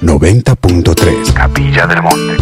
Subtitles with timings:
[0.00, 2.36] 90.3 Capilla del Monte.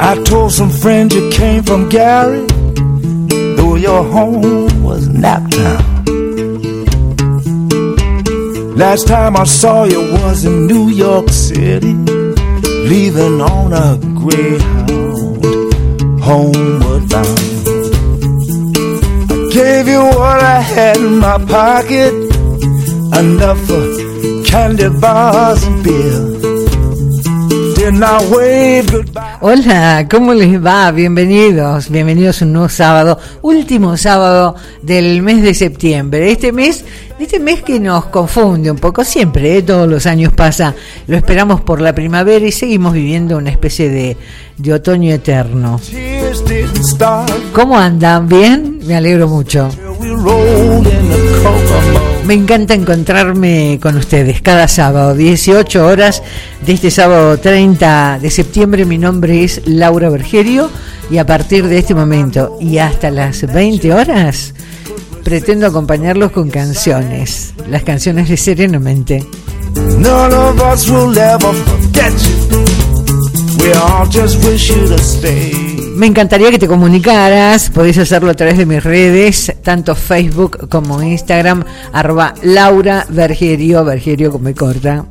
[0.00, 2.44] I told some friends you came from Gary,
[3.56, 5.92] though your home was Naptown.
[8.76, 11.94] Last time I saw you was in New York City,
[12.90, 15.44] leaving on a Greyhound,
[16.20, 17.41] homeward bound.
[19.52, 22.14] Gave you what I had in my pocket,
[23.20, 26.20] enough for candy bars and beer.
[27.76, 29.31] Then I waved goodbye.
[29.44, 30.92] Hola, ¿cómo les va?
[30.92, 36.30] Bienvenidos, bienvenidos a un nuevo sábado, último sábado del mes de septiembre.
[36.30, 36.84] Este mes,
[37.18, 39.62] este mes que nos confunde un poco siempre, ¿eh?
[39.62, 40.76] todos los años pasa,
[41.08, 44.16] lo esperamos por la primavera y seguimos viviendo una especie de,
[44.58, 45.80] de otoño eterno.
[47.52, 48.28] ¿Cómo andan?
[48.28, 48.78] ¿Bien?
[48.86, 49.70] Me alegro mucho.
[52.32, 56.22] Me encanta encontrarme con ustedes cada sábado, 18 horas
[56.64, 58.86] de este sábado 30 de septiembre.
[58.86, 60.70] Mi nombre es Laura Bergerio
[61.10, 64.54] y a partir de este momento y hasta las 20 horas
[65.22, 69.26] pretendo acompañarlos con canciones, las canciones de Serenamente.
[76.02, 81.00] Me encantaría que te comunicaras, podés hacerlo a través de mis redes, tanto Facebook como
[81.00, 85.04] Instagram, arroba Laura Bergerio, Bergerio como me corta.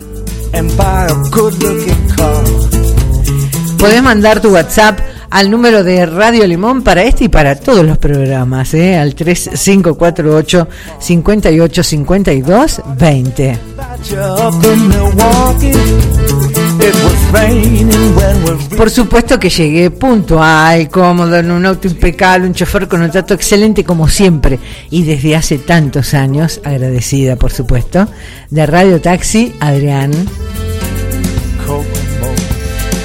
[3.80, 7.98] Podés mandar tu WhatsApp al número de Radio Limón para este y para todos los
[7.98, 8.98] programas, ¿eh?
[8.98, 10.68] al 3548
[11.00, 13.60] 58 52 20.
[18.76, 23.34] Por supuesto que llegué puntual, cómodo, en un auto impecable, un chofer con un trato
[23.34, 28.08] excelente como siempre y desde hace tantos años, agradecida por supuesto,
[28.50, 30.12] de Radio Taxi Adrián.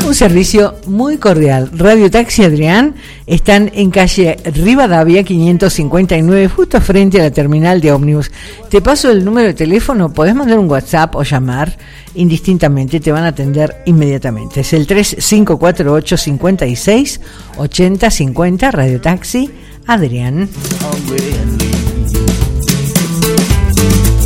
[0.06, 1.68] Un servicio muy cordial.
[1.74, 2.94] Radio Taxi Adrián
[3.26, 8.30] están en calle Rivadavia 559, justo frente a la terminal de ómnibus.
[8.70, 11.76] Te paso el número de teléfono, podés mandar un WhatsApp o llamar
[12.14, 14.60] indistintamente, te van a atender inmediatamente.
[14.60, 17.20] Es el 3548 56
[17.56, 19.50] 80 50 Radio Taxi
[19.88, 20.48] Adrián.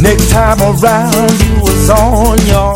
[0.03, 1.60] Next time around,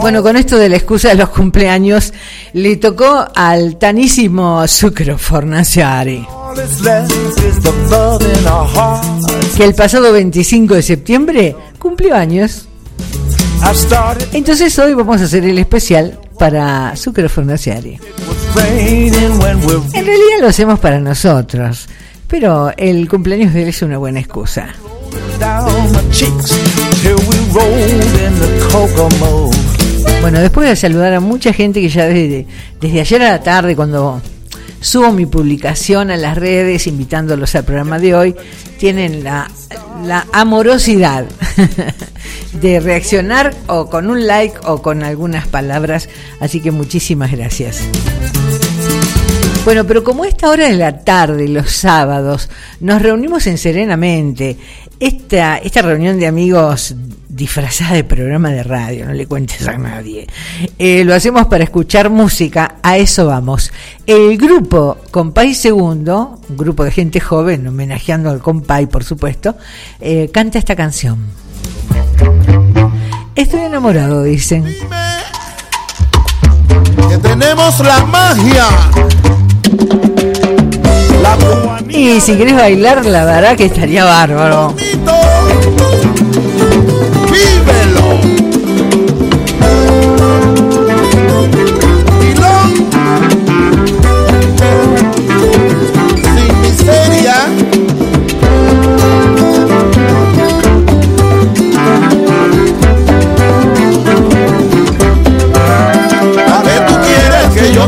[0.01, 2.13] Bueno, con esto de la excusa de los cumpleaños,
[2.53, 6.27] le tocó al tanísimo Zucchero Fornaciari.
[9.57, 12.69] Que el pasado 25 de septiembre cumplió años.
[14.33, 17.99] Entonces hoy vamos a hacer el especial para Zucchero Fornaciari.
[19.93, 21.89] En realidad lo hacemos para nosotros,
[22.29, 24.69] pero el cumpleaños de él es una buena excusa.
[30.21, 32.47] Bueno, después de saludar a mucha gente que ya desde,
[32.81, 34.21] desde ayer a la tarde, cuando
[34.81, 38.37] subo mi publicación a las redes invitándolos al programa de hoy,
[38.79, 39.51] tienen la,
[40.05, 41.27] la amorosidad
[42.61, 46.09] de reaccionar o con un like o con algunas palabras,
[46.41, 47.81] así que muchísimas gracias.
[49.65, 52.51] Bueno, pero como esta hora de la tarde, los sábados,
[52.81, 54.59] nos reunimos en Serenamente,
[55.07, 56.95] esta, esta reunión de amigos
[57.29, 60.27] disfrazada de programa de radio, no le cuentes a nadie,
[60.79, 63.71] eh, lo hacemos para escuchar música, a eso vamos.
[64.07, 69.57] El grupo Compay Segundo, un grupo de gente joven, homenajeando al Compay, por supuesto,
[70.01, 71.19] eh, canta esta canción.
[73.35, 74.65] Estoy enamorado, dicen.
[77.11, 78.69] que tenemos la magia.
[81.89, 84.75] Y si querés bailar, la verdad que estaría bárbaro.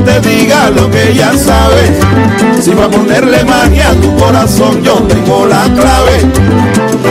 [0.05, 1.91] Te diga lo que ya sabes.
[2.61, 6.19] Si va a ponerle magia a tu corazón, yo tengo la clave.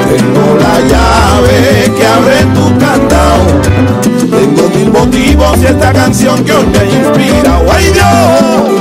[0.10, 3.46] Tengo la llave que abre tu candado.
[4.30, 7.62] Tengo mil motivos y esta canción que hoy me inspira.
[7.72, 8.75] ¡Ay Dios!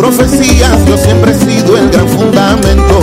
[0.00, 3.00] Profecías, yo siempre he sido el gran fundamento.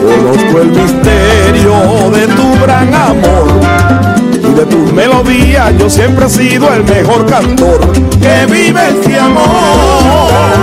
[0.00, 3.60] Conozco el misterio de tu gran amor
[4.32, 7.80] y de tus melodías, yo siempre he sido el mejor cantor.
[8.20, 10.62] Que vive este amor.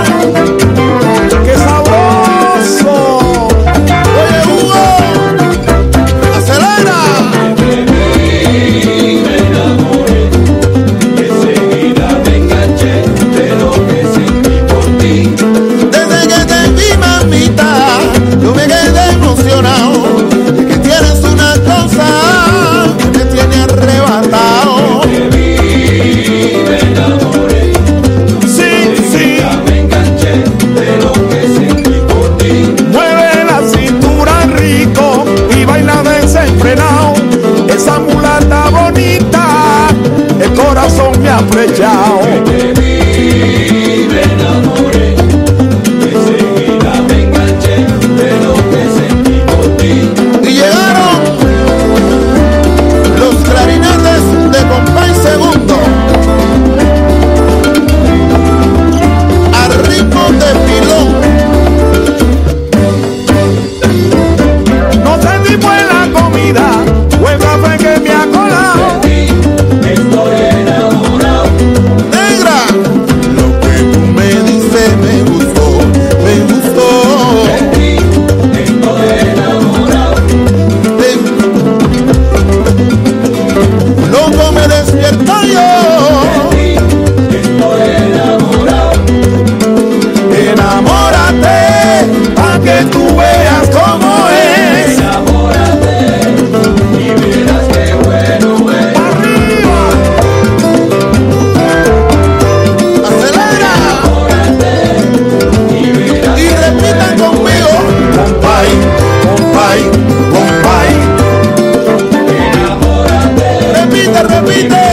[114.30, 114.86] Repite.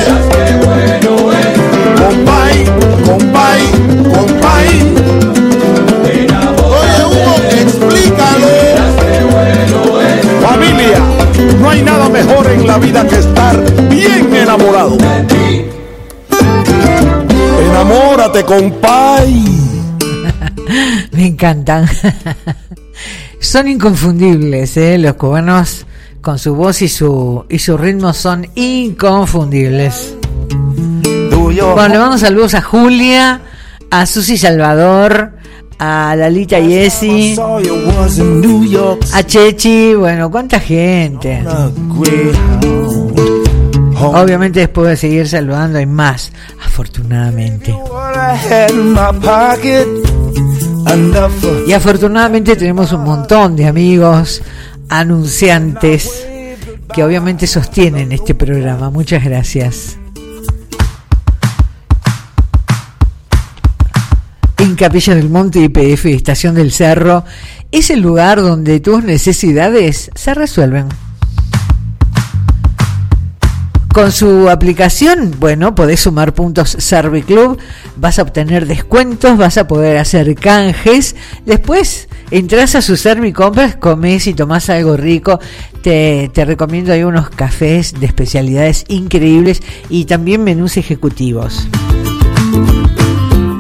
[2.01, 2.65] Compay,
[3.05, 3.61] compay,
[4.13, 4.69] compay.
[6.79, 8.49] Oye, Hugo, explícalo.
[10.43, 11.01] Familia,
[11.61, 14.97] no hay nada mejor en la vida que estar bien enamorado.
[17.71, 19.45] Enamórate, compay.
[21.13, 21.87] Me encantan.
[23.41, 24.99] son inconfundibles, ¿eh?
[24.99, 25.87] los cubanos
[26.27, 30.17] con su voz y su, y su ritmo son inconfundibles.
[31.31, 33.43] Bueno, le mando saludos a Julia,
[33.93, 35.35] a Susi Salvador,
[35.79, 37.37] a Lalita Yesi,
[39.13, 41.45] a Chechi, bueno, cuánta gente.
[43.95, 47.73] Obviamente después de seguir saludando hay más, afortunadamente.
[51.69, 54.43] Y afortunadamente tenemos un montón de amigos
[54.89, 56.27] anunciantes
[56.95, 58.91] que obviamente sostienen este programa.
[58.91, 59.99] Muchas gracias.
[64.59, 67.25] En Capilla del Monte IPF, Estación del Cerro,
[67.71, 70.89] es el lugar donde tus necesidades se resuelven.
[73.97, 77.57] Con su aplicación, bueno, podés sumar puntos Serviclub,
[77.97, 81.17] vas a obtener descuentos, vas a poder hacer canjes.
[81.47, 85.41] Después entras a su Servicompras, comes y tomás algo rico.
[85.81, 91.67] Te, te recomiendo hay unos cafés de especialidades increíbles y también menús ejecutivos.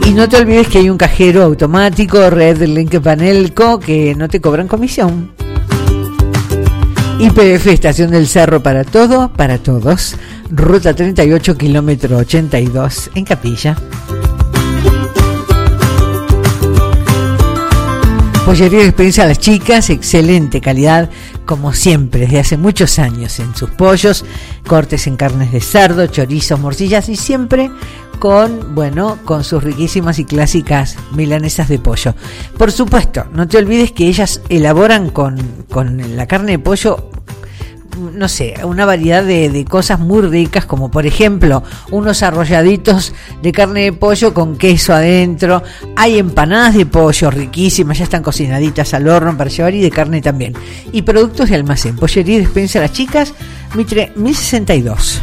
[0.04, 4.42] Y no te olvides que hay un cajero automático, red link Panelco, que no te
[4.42, 5.30] cobran comisión.
[7.18, 10.16] IPF Estación del Cerro para todo, para todos.
[10.50, 13.74] Ruta 38, kilómetro 82 en Capilla.
[18.44, 21.08] Pollería de experiencia a las chicas, excelente calidad,
[21.46, 24.24] como siempre, desde hace muchos años en sus pollos,
[24.66, 27.70] cortes en carnes de cerdo, chorizos, morcillas y siempre
[28.18, 32.14] con, bueno, con sus riquísimas y clásicas milanesas de pollo.
[32.58, 35.36] Por supuesto, no te olvides que ellas elaboran con,
[35.70, 37.10] con la carne de pollo
[37.96, 43.52] no sé, una variedad de, de, cosas muy ricas, como por ejemplo unos arrolladitos de
[43.52, 45.62] carne de pollo con queso adentro.
[45.96, 50.20] Hay empanadas de pollo riquísimas, ya están cocinaditas al horno para llevar y de carne
[50.20, 50.54] también.
[50.92, 53.32] Y productos de almacén, pollería y despensa a las chicas,
[53.74, 55.22] Mitre 1062.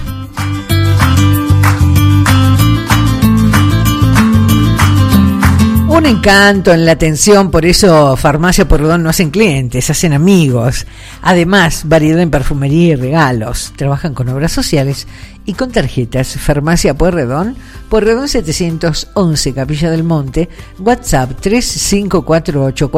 [5.93, 10.87] Un encanto en la atención, por eso Farmacia Porredón no hacen clientes, hacen amigos.
[11.21, 13.73] Además, variedad en perfumería y regalos.
[13.75, 15.05] Trabajan con obras sociales
[15.45, 16.35] y con tarjetas.
[16.39, 17.55] Farmacia Puerredón,
[17.89, 22.89] Puerredón 711, Capilla del Monte, WhatsApp 3548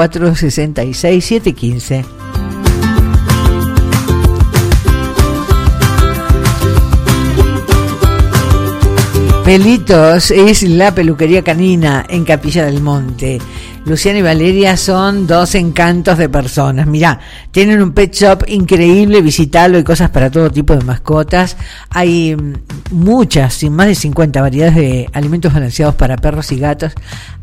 [9.45, 13.37] Pelitos es la peluquería canina en Capilla del Monte.
[13.85, 16.87] Luciana y Valeria son dos encantos de personas.
[16.87, 17.19] Mirá,
[17.51, 21.57] tienen un pet shop increíble, visitalo, hay cosas para todo tipo de mascotas.
[21.91, 22.53] Hay mm,
[22.89, 26.93] muchas, más de 50 variedades de alimentos balanceados para perros y gatos.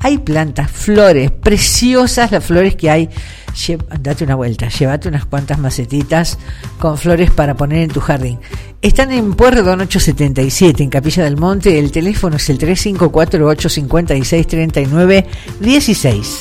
[0.00, 3.10] Hay plantas, flores, preciosas las flores que hay
[4.00, 6.38] date una vuelta, llévate unas cuantas macetitas
[6.78, 8.38] con flores para poner en tu jardín.
[8.82, 11.78] Están en Puerto 877, en Capilla del Monte.
[11.78, 15.26] El teléfono es el 3548 56 39
[15.60, 16.38] 16.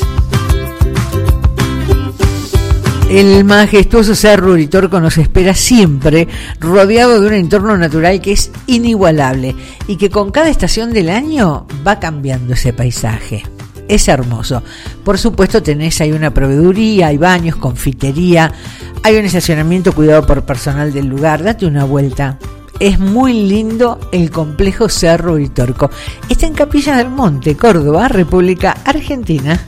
[3.12, 6.28] El majestuoso Cerro Uritorco nos espera siempre,
[6.60, 9.56] rodeado de un entorno natural que es inigualable
[9.86, 13.44] y que con cada estación del año va cambiando ese paisaje
[13.92, 14.64] es hermoso.
[15.04, 18.52] Por supuesto tenés ahí una proveeduría, hay baños, confitería,
[19.04, 22.40] hay un estacionamiento cuidado por personal del lugar, date una vuelta.
[22.80, 25.92] Es muy lindo el complejo Cerro Uritorco.
[26.30, 29.60] Está en Capilla del Monte, Córdoba, República Argentina.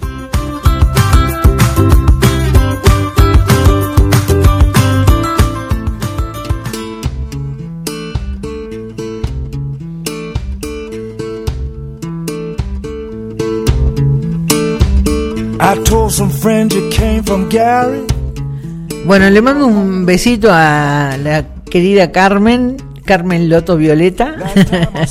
[19.06, 24.36] Bueno, le mando un besito a la querida Carmen, Carmen Loto Violeta.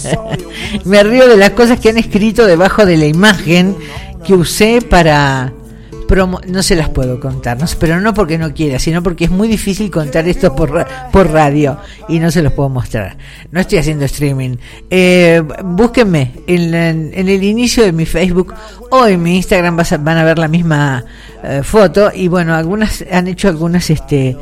[0.84, 3.76] Me río de las cosas que han escrito debajo de la imagen
[4.24, 5.52] que usé para
[6.16, 9.48] no se las puedo contar, no, pero no porque no quiera, sino porque es muy
[9.48, 11.78] difícil contar esto por, por radio
[12.08, 13.16] y no se los puedo mostrar.
[13.50, 14.56] No estoy haciendo streaming.
[14.90, 18.54] Eh, búsquenme en, en, el inicio de mi Facebook
[18.90, 21.04] o en mi Instagram van a ver la misma
[21.42, 24.36] eh, foto y bueno, algunas han hecho algunas este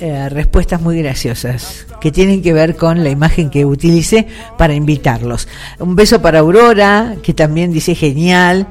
[0.00, 5.48] eh, respuestas muy graciosas que tienen que ver con la imagen que utilicé para invitarlos.
[5.80, 8.68] Un beso para Aurora, que también dice genial.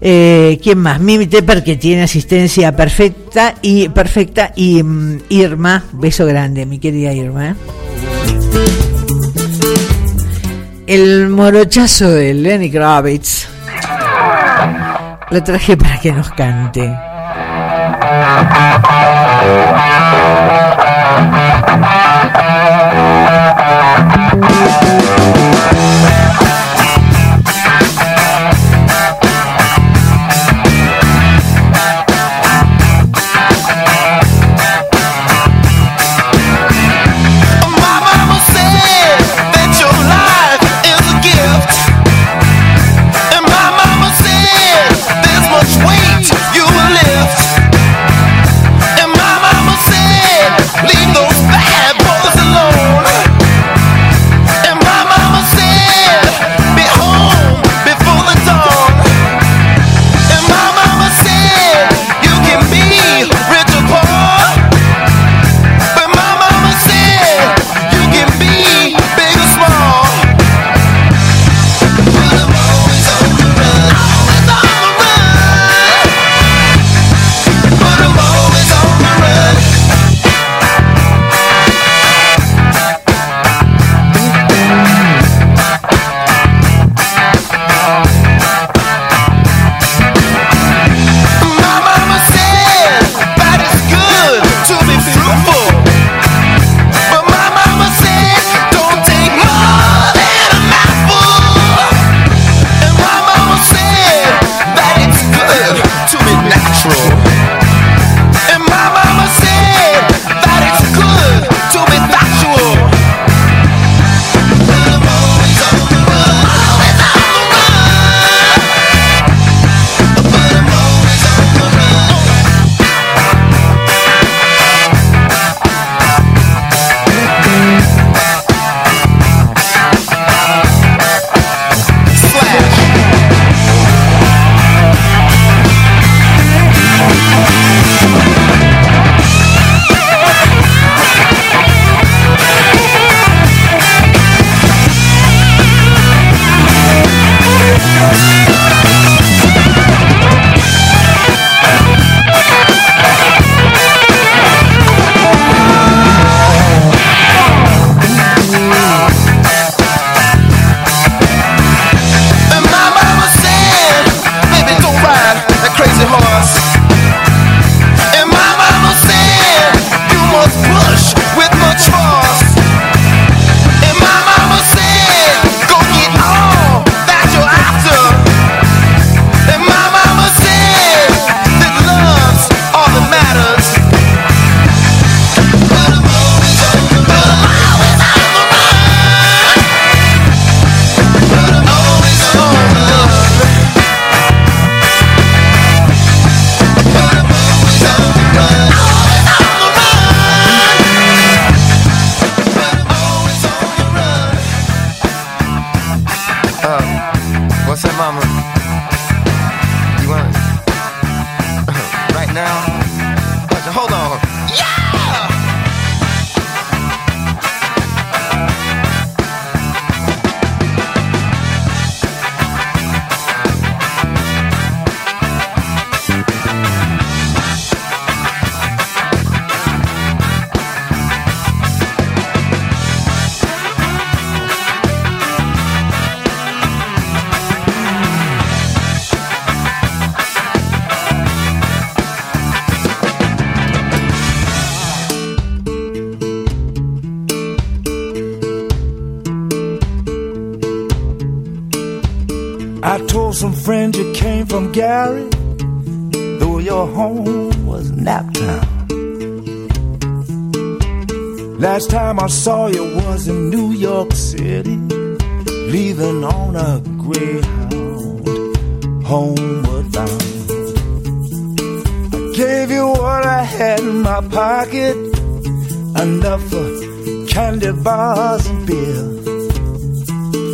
[0.00, 1.00] Eh, ¿Quién más?
[1.00, 7.12] Mimi Tepper que tiene asistencia perfecta y perfecta y mm, Irma, beso grande, mi querida
[7.12, 7.50] Irma.
[7.50, 7.54] ¿eh?
[10.86, 13.48] El morochazo de Lenny Kravitz
[15.30, 16.94] lo traje para que nos cante.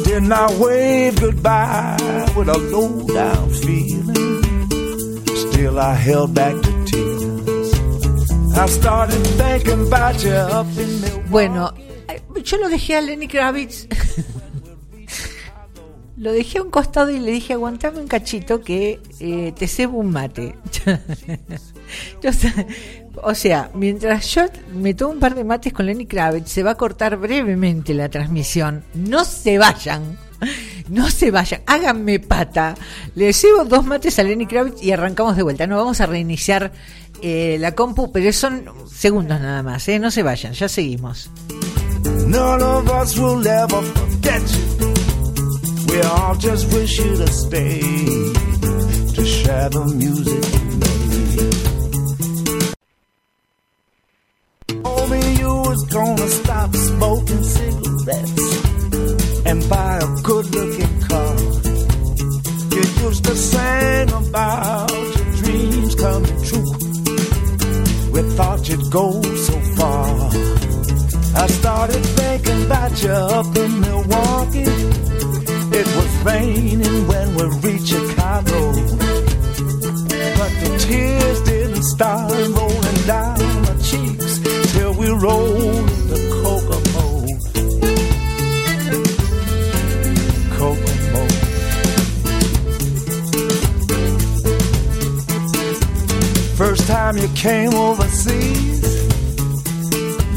[0.05, 0.53] Then I
[1.19, 1.97] goodbye
[2.37, 2.59] with a
[3.63, 4.69] feeling.
[5.35, 7.73] Still, I held back the tears.
[8.55, 11.23] I started thinking about you.
[11.31, 11.73] Bueno,
[12.07, 13.89] eh, yo lo dejé a Lenny Kravitz.
[16.19, 19.97] lo dejé a un costado y le dije, aguantame un cachito que eh, te cebo
[19.97, 20.55] un mate.
[22.23, 22.31] Yo
[23.23, 24.43] o sea, mientras yo
[24.75, 28.09] me tomo un par de mates con Lenny Kravitz, se va a cortar brevemente la
[28.09, 28.85] transmisión.
[28.95, 30.19] No se vayan.
[30.89, 32.75] No se vayan, háganme pata.
[33.15, 35.67] Le cebo dos mates a Lenny Kravitz y arrancamos de vuelta.
[35.69, 36.73] No vamos a reiniciar
[37.23, 40.01] eh, la compu, pero son segundos nada más, ¿eh?
[40.01, 41.31] No se vayan, ya seguimos.
[42.27, 44.93] None of us will ever forget you.
[45.93, 47.81] We all just wish you to stay
[49.15, 50.72] to share the music
[55.93, 58.67] gonna stop smoking cigarettes
[59.45, 61.37] and buy a good-looking car.
[62.73, 66.73] You used to sing about your dreams coming true.
[68.13, 70.31] We thought you'd go so far.
[71.43, 74.73] I started thinking about you up in Milwaukee.
[75.79, 78.73] It was raining when we reached Chicago.
[80.39, 83.42] But the tears didn't start rolling down
[85.13, 87.27] we rolled the Kokomo.
[90.57, 91.23] Kokomo.
[96.57, 98.83] First time you came overseas,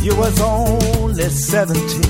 [0.03, 2.01] you was only 17.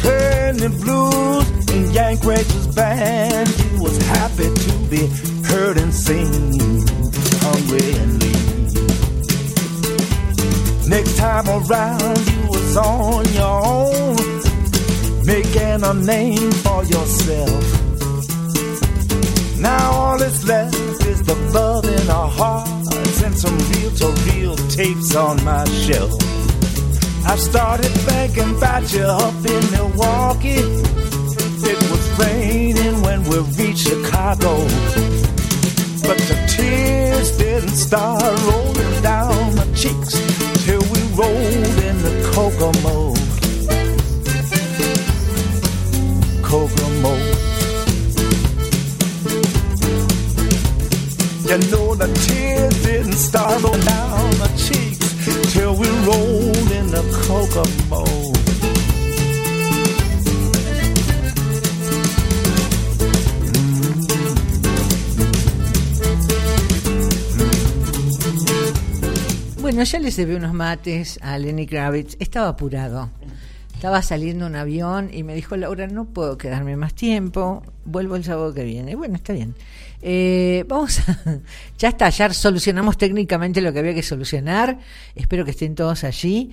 [0.00, 5.06] Playing the blues in Yank Rachel's band, you was happy to be
[5.48, 6.86] heard and seen,
[7.40, 8.25] hungry and
[11.56, 14.16] around, you was on your own,
[15.24, 17.64] making a name for yourself.
[19.58, 20.74] Now all that's left
[21.06, 26.12] is the love in our hearts and some real to real tapes on my shelf.
[27.24, 30.64] I started thinking about you up in Milwaukee.
[31.70, 34.54] It was raining when we reached Chicago.
[36.06, 40.25] But the tears didn't start rolling down my cheeks
[41.16, 43.14] rolled in the Kokomo.
[46.42, 47.12] Kokomo.
[51.48, 57.02] You know the tears didn't start rolling down my cheeks till we rolled in the
[57.24, 58.15] Kokomo.
[69.66, 72.16] Bueno, ya le cebé unos mates a Lenny Kravitz.
[72.20, 73.10] Estaba apurado.
[73.74, 77.64] Estaba saliendo un avión y me dijo, Laura, no puedo quedarme más tiempo.
[77.84, 78.94] Vuelvo el sábado que viene.
[78.94, 79.56] Bueno, está bien.
[80.02, 81.40] Eh, vamos a...
[81.78, 84.78] Ya está, ya solucionamos técnicamente lo que había que solucionar.
[85.16, 86.52] Espero que estén todos allí.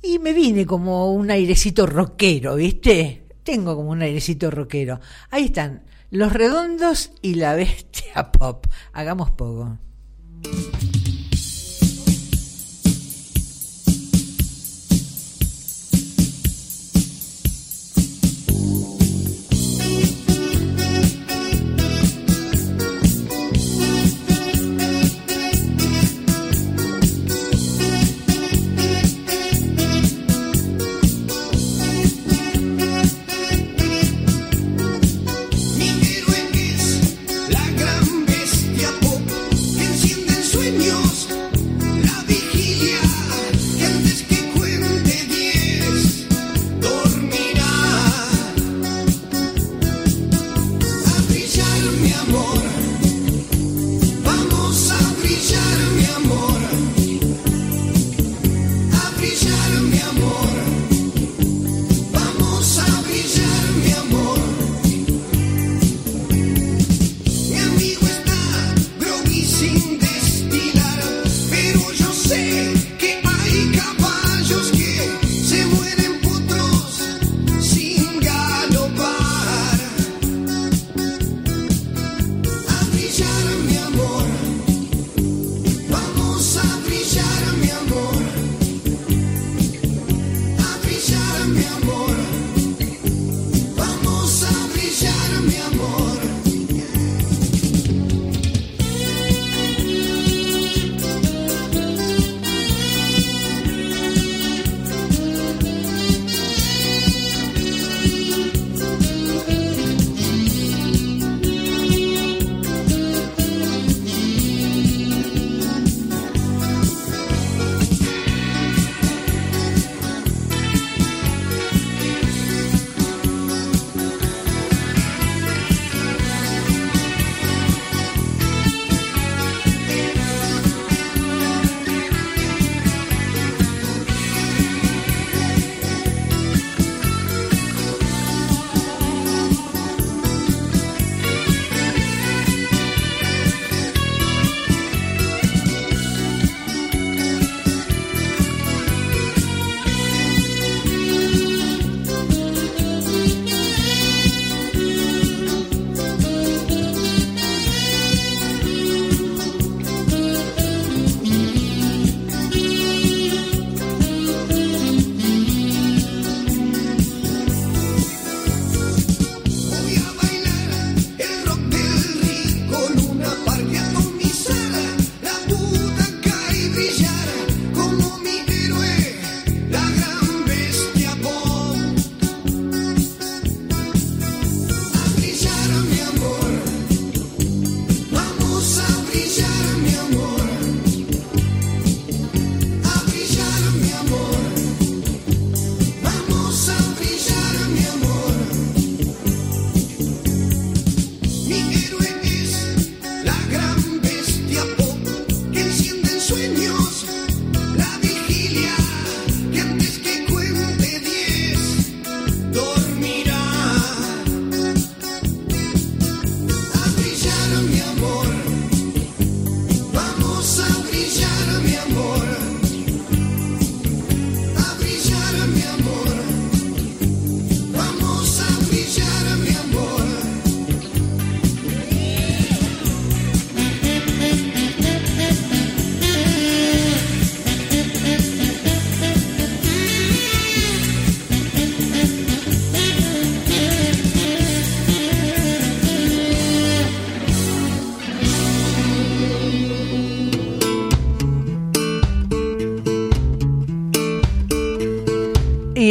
[0.00, 3.24] Y me vine como un airecito rockero, ¿viste?
[3.42, 5.00] Tengo como un airecito rockero.
[5.32, 8.68] Ahí están, los redondos y la bestia pop.
[8.92, 9.78] Hagamos poco.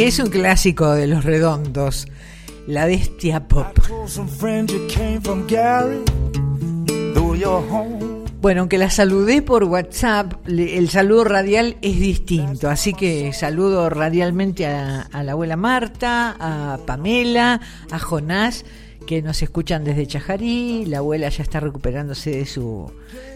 [0.04, 2.08] Es un clásico de los redondos,
[2.66, 3.78] La Bestia Pop.
[8.40, 14.66] Bueno, aunque la saludé por WhatsApp, el saludo radial es distinto, así que saludo radialmente
[14.66, 17.60] a, a la abuela Marta, a Pamela,
[17.92, 18.64] a Jonás
[19.06, 22.90] que nos escuchan desde Chajarí, la abuela ya está recuperándose de su,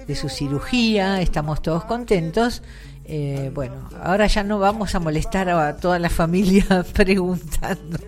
[0.07, 2.63] de su cirugía, estamos todos contentos.
[3.09, 7.99] Eh, bueno, ahora ya no vamos a molestar a toda la familia preguntando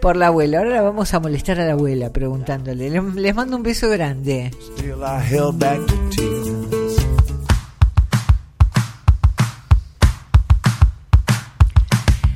[0.00, 2.88] por la abuela, ahora vamos a molestar a la abuela preguntándole.
[2.88, 4.52] Les, mando un beso grande.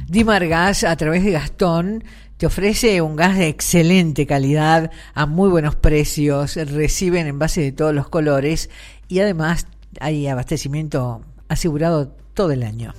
[0.08, 2.02] Dimargas, a través de Gastón,
[2.36, 7.94] te ofrece un gas de excelente calidad a muy buenos precios, reciben envases de todos
[7.94, 8.70] los colores
[9.06, 9.68] y además
[10.00, 12.94] hay abastecimiento asegurado todo el año.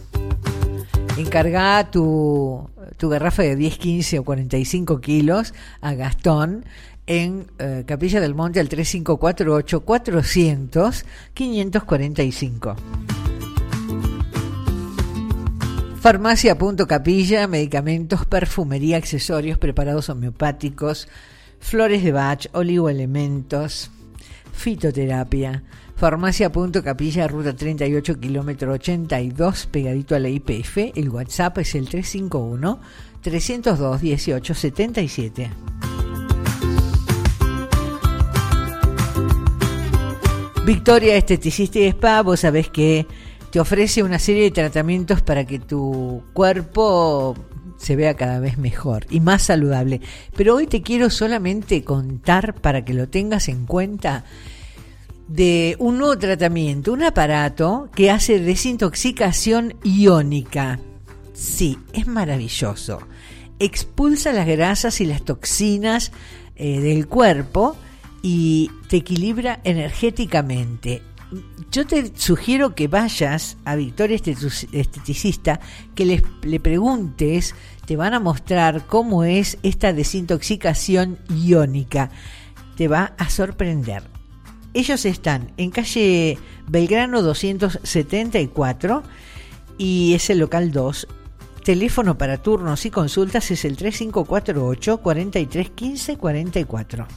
[1.17, 6.65] Encarga tu, tu garrafa de 10, 15 o 45 kilos a Gastón
[7.05, 12.75] en eh, Capilla del Monte al 3548 400 545.
[16.03, 21.07] Farmacia Punto Capilla, medicamentos, perfumería, accesorios, preparados homeopáticos,
[21.61, 23.89] flores de Bach, oligoelementos,
[24.51, 25.63] fitoterapia.
[25.95, 26.51] Farmacia
[26.83, 30.77] Capilla, ruta 38, kilómetro 82, pegadito a la IPF.
[30.95, 32.79] El WhatsApp es el 351
[33.21, 35.49] 302 1877.
[40.65, 43.05] Victoria Esteticista y Spa, vos sabés que
[43.51, 47.35] te ofrece una serie de tratamientos para que tu cuerpo
[47.77, 49.99] se vea cada vez mejor y más saludable.
[50.35, 54.23] Pero hoy te quiero solamente contar para que lo tengas en cuenta
[55.33, 60.79] de un nuevo tratamiento, un aparato que hace desintoxicación iónica.
[61.33, 62.99] Sí, es maravilloso.
[63.57, 66.11] Expulsa las grasas y las toxinas
[66.55, 67.75] eh, del cuerpo
[68.21, 71.01] y te equilibra energéticamente
[71.71, 75.59] yo te sugiero que vayas a Victoria Esteticista,
[75.95, 77.55] que les, le preguntes,
[77.87, 82.11] te van a mostrar cómo es esta desintoxicación iónica.
[82.77, 84.12] Te va a sorprender.
[84.73, 89.03] Ellos están en calle Belgrano 274
[89.77, 91.07] y es el local 2.
[91.63, 97.07] Teléfono para turnos y consultas es el 3548 4315 44.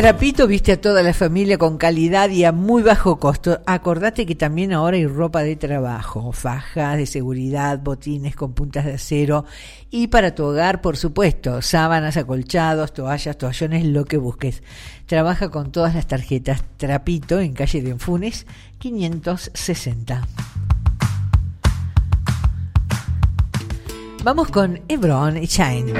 [0.00, 3.60] Trapito viste a toda la familia con calidad y a muy bajo costo.
[3.66, 8.94] Acordate que también ahora hay ropa de trabajo, fajas de seguridad, botines con puntas de
[8.94, 9.44] acero
[9.90, 14.62] y para tu hogar, por supuesto, sábanas, acolchados, toallas, toallones, lo que busques.
[15.04, 16.64] Trabaja con todas las tarjetas.
[16.78, 18.46] Trapito en calle de Enfunes
[18.78, 20.26] 560.
[24.24, 25.92] Vamos con Hebron y Shine.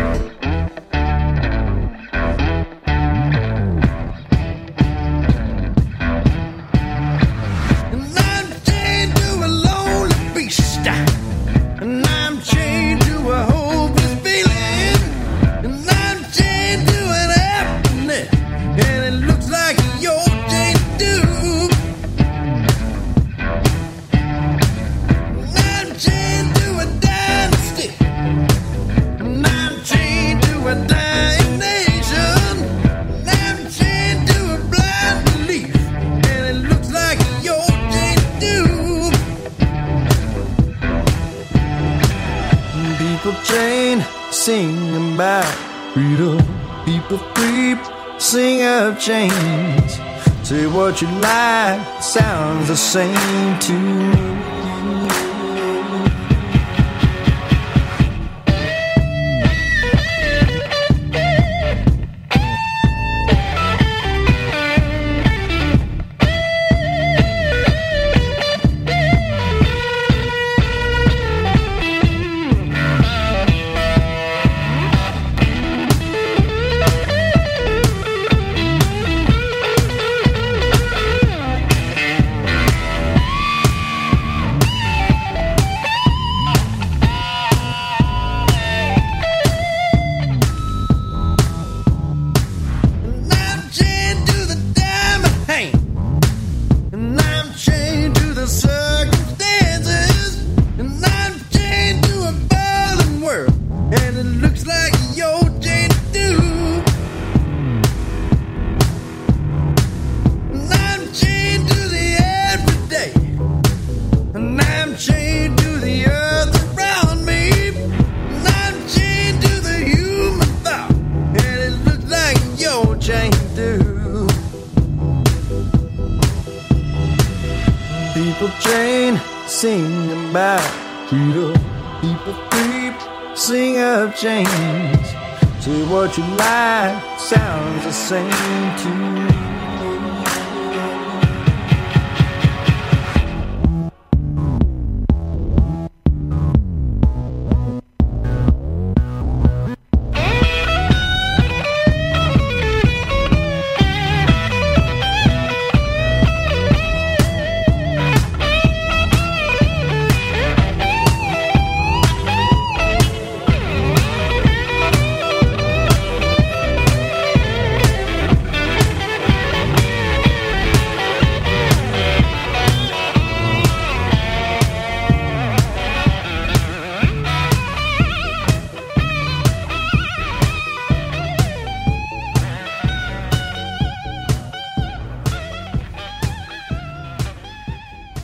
[44.31, 45.45] Sing about
[45.93, 46.39] freedom.
[46.85, 47.79] People creep,
[48.19, 50.01] sing of chains.
[50.43, 54.60] Say what you like, sounds the same to me.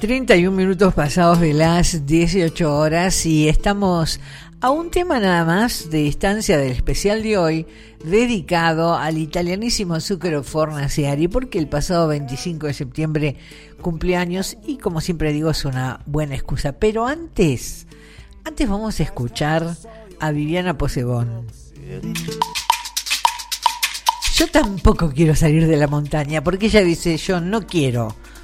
[0.06, 4.20] 31 minutos pasados de las 18 horas y estamos
[4.60, 7.66] a un tema nada más de distancia del especial de hoy
[8.04, 13.36] dedicado al italianísimo Zucchero Fornaciari porque el pasado 25 de septiembre
[13.80, 16.70] cumpleaños y como siempre digo es una buena excusa.
[16.70, 17.88] Pero antes,
[18.44, 19.76] antes vamos a escuchar
[20.20, 21.48] a Viviana Posebón.
[24.36, 28.14] Yo tampoco quiero salir de la montaña porque ella dice yo no quiero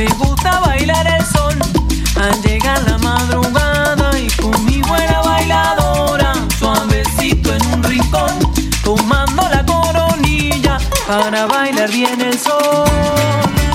[0.00, 1.54] me gusta bailar el sol
[2.16, 8.32] al llegar la madrugada y con mi buena bailadora, suavecito en un rincón,
[8.82, 13.69] tomando la coronilla para bailar bien el sol.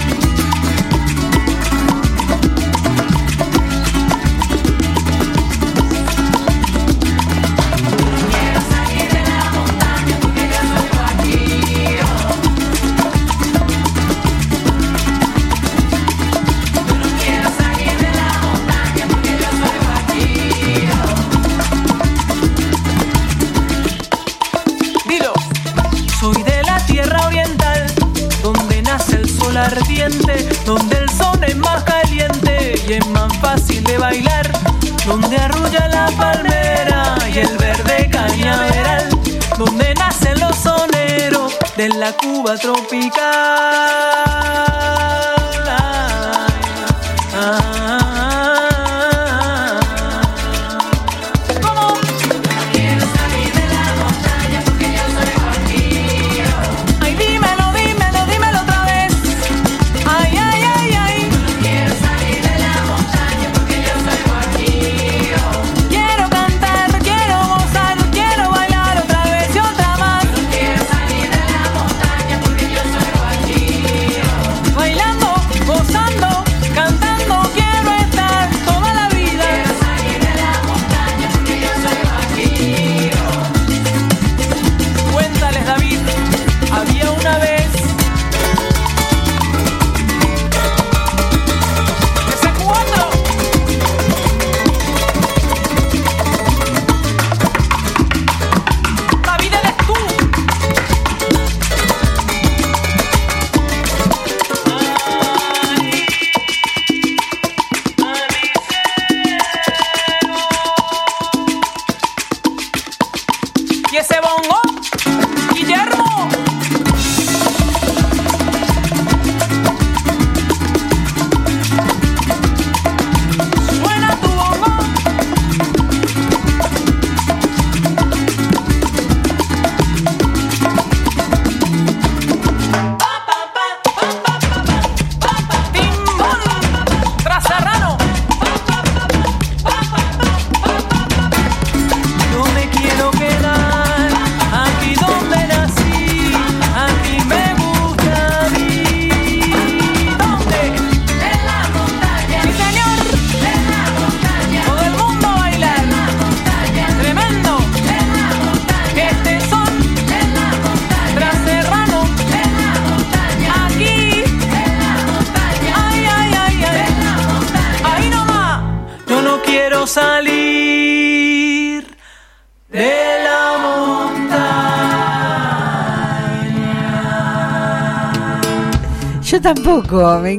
[30.65, 34.51] Donde el sol es más caliente y es más fácil de bailar,
[35.05, 39.09] donde arrulla la palmera y el verde cañaveral,
[39.57, 43.95] donde nacen los soneros de la Cuba tropical.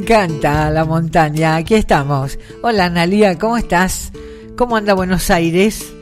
[0.07, 1.57] Encanta la montaña.
[1.57, 2.39] Aquí estamos.
[2.63, 4.13] Hola Analia, ¿cómo estás?
[4.57, 5.93] ¿Cómo anda Buenos Aires?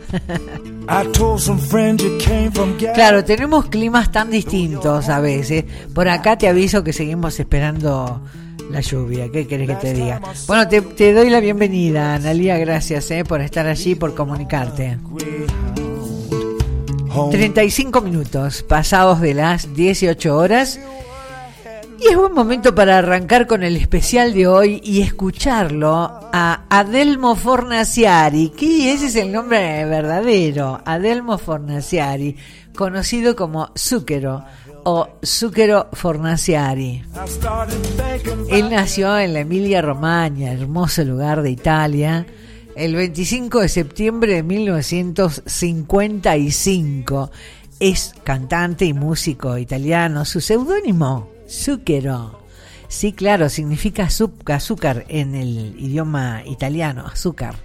[2.95, 5.65] claro, tenemos climas tan distintos a veces.
[5.95, 8.21] Por acá te aviso que seguimos esperando
[8.71, 9.31] la lluvia.
[9.33, 10.21] ¿Qué querés que te diga?
[10.47, 12.59] Bueno, te, doy la bienvenida, Analia.
[12.59, 14.99] Gracias eh, por estar allí, por comunicarte.
[17.31, 20.79] 35 minutos pasados de las 18 horas.
[22.05, 27.35] Y es buen momento para arrancar con el especial de hoy y escucharlo a Adelmo
[27.35, 32.37] Fornaciari, que ese es el nombre verdadero, Adelmo Fornaciari,
[32.77, 34.45] conocido como Zucchero
[34.85, 37.03] o Zucchero Fornaciari.
[38.51, 42.27] Él nació en la Emilia Romagna, hermoso lugar de Italia,
[42.77, 47.31] el 25 de septiembre de 1955.
[47.81, 50.27] Es cantante y músico italiano.
[50.27, 52.41] Su seudónimo Zucchero.
[52.89, 57.57] Sí, claro, significa azúcar en el idioma italiano, azúcar.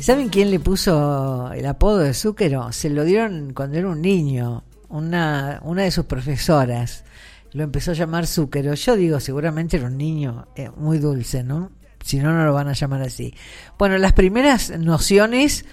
[0.00, 2.72] ¿Saben quién le puso el apodo de Zucchero?
[2.72, 4.64] Se lo dieron cuando era un niño.
[4.88, 7.04] Una, una de sus profesoras
[7.52, 8.74] lo empezó a llamar Zucchero.
[8.74, 11.70] Yo digo, seguramente era un niño eh, muy dulce, ¿no?
[12.02, 13.34] Si no, no lo van a llamar así.
[13.78, 15.64] Bueno, las primeras nociones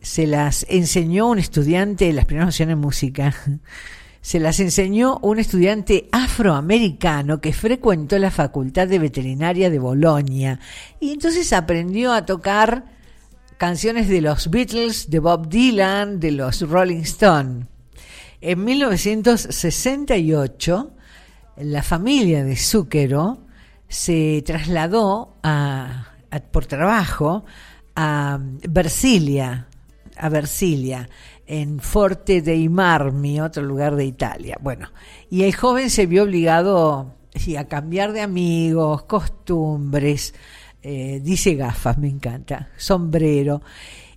[0.00, 3.34] se las enseñó un estudiante, las primeras nociones en música,
[4.26, 10.58] se las enseñó un estudiante afroamericano que frecuentó la Facultad de Veterinaria de Bolonia
[10.98, 12.86] y entonces aprendió a tocar
[13.56, 17.68] canciones de los Beatles, de Bob Dylan, de los Rolling Stones.
[18.40, 20.90] En 1968,
[21.58, 23.46] la familia de Zucchero
[23.86, 26.14] se trasladó a,
[26.50, 27.44] por trabajo
[27.94, 29.68] a Versilia,
[30.16, 31.08] a Versilia,
[31.46, 34.58] en Forte dei Marmi, otro lugar de Italia.
[34.60, 34.90] Bueno,
[35.30, 37.14] y el joven se vio obligado
[37.58, 40.34] a cambiar de amigos, costumbres,
[40.82, 43.62] eh, dice gafas, me encanta, sombrero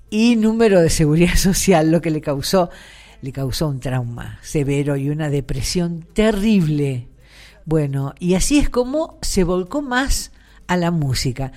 [0.10, 2.70] y número de seguridad social, lo que le causó,
[3.22, 7.08] le causó un trauma severo y una depresión terrible.
[7.66, 10.32] Bueno, y así es como se volcó más
[10.68, 11.52] a la música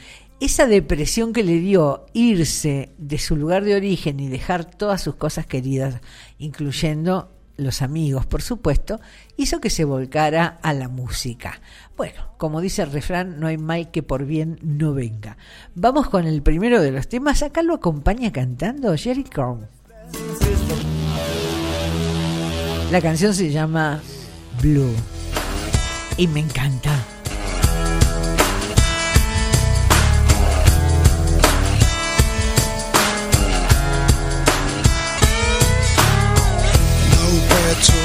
[0.45, 5.15] esa depresión que le dio irse de su lugar de origen y dejar todas sus
[5.15, 6.01] cosas queridas,
[6.37, 9.01] incluyendo los amigos, por supuesto,
[9.37, 11.61] hizo que se volcara a la música.
[11.97, 15.37] Bueno, como dice el refrán, no hay mal que por bien no venga.
[15.77, 17.45] Vamos con el primero de los temas.
[17.45, 19.69] Acá lo acompaña cantando Jerry Crown.
[22.91, 24.03] La canción se llama
[24.61, 24.93] Blue
[26.17, 27.22] y me encanta.
[37.53, 38.02] Petrol in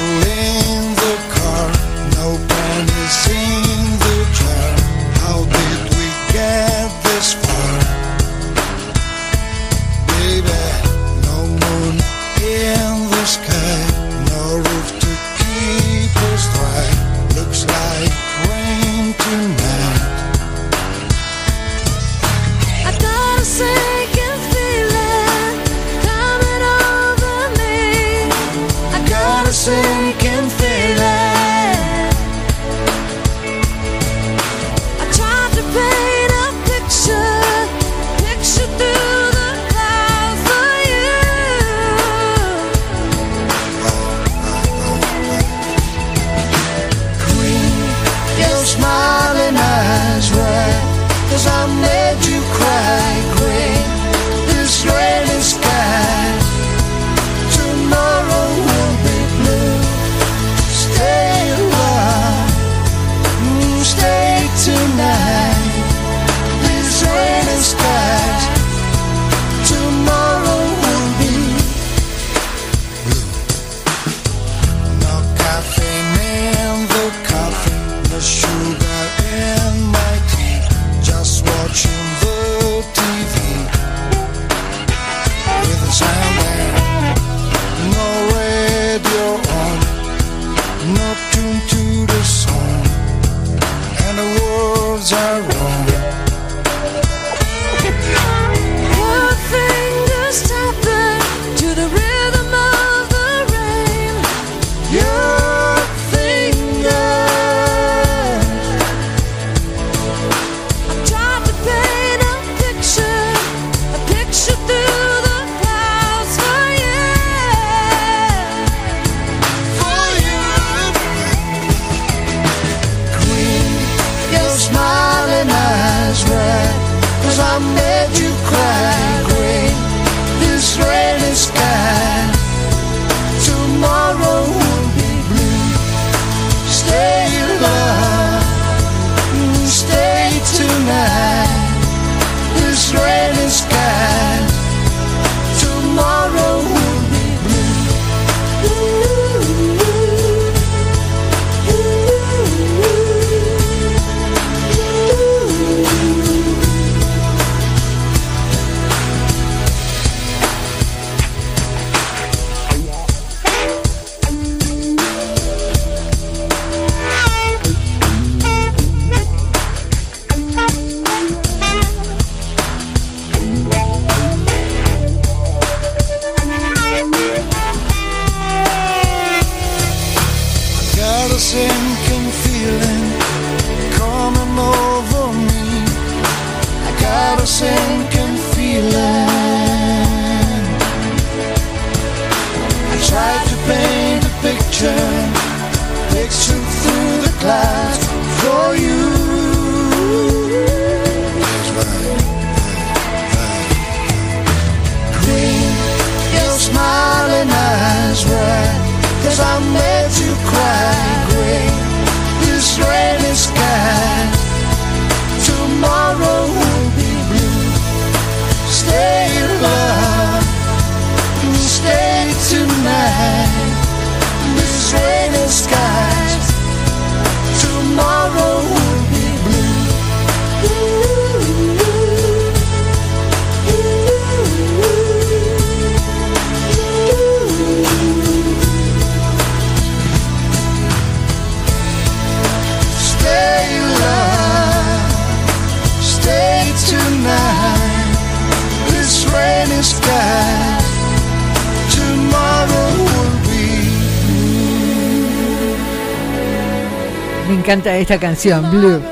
[258.10, 259.02] esta canción, Blue.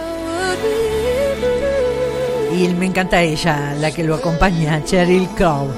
[2.57, 5.69] Y me encanta ella, la que lo acompaña, Cheryl Crow.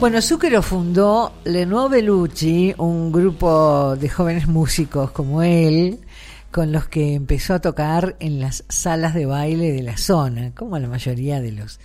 [0.00, 6.00] Bueno, Zucchero fundó Le Nuove Luci, un grupo de jóvenes músicos como él,
[6.50, 10.80] con los que empezó a tocar en las salas de baile de la zona, como
[10.80, 11.78] la mayoría de los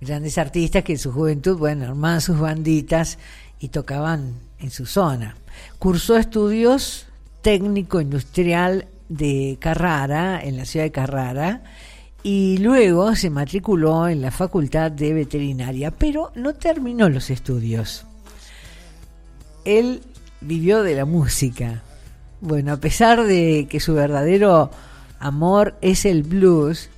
[0.00, 3.18] grandes artistas que en su juventud, bueno, armaban sus banditas
[3.60, 5.36] y tocaban en su zona.
[5.78, 7.06] Cursó estudios
[7.42, 11.62] técnico industrial de Carrara, en la ciudad de Carrara,
[12.22, 18.06] y luego se matriculó en la Facultad de Veterinaria, pero no terminó los estudios.
[19.64, 20.02] Él
[20.40, 21.82] vivió de la música.
[22.40, 24.70] Bueno, a pesar de que su verdadero
[25.18, 26.90] amor es el blues,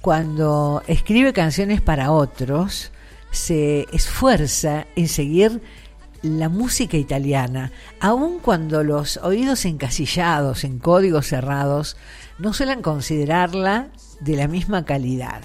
[0.00, 2.90] cuando escribe canciones para otros,
[3.30, 5.60] se esfuerza en seguir
[6.26, 11.96] la música italiana, aun cuando los oídos encasillados en códigos cerrados
[12.38, 13.88] no suelen considerarla
[14.20, 15.42] de la misma calidad.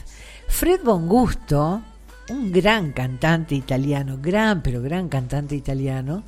[0.47, 1.81] Fred Bongusto,
[2.29, 6.23] un gran cantante italiano, gran pero gran cantante italiano,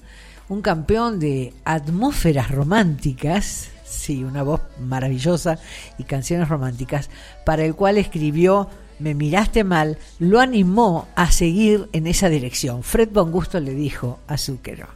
[0.50, 5.58] un campeón de atmósferas románticas, sí, una voz maravillosa
[5.98, 7.10] y canciones románticas,
[7.46, 8.70] para el cual escribió
[9.00, 12.84] Me miraste mal, lo animó a seguir en esa dirección.
[12.84, 14.88] Fred Bongusto le dijo a Zucchero,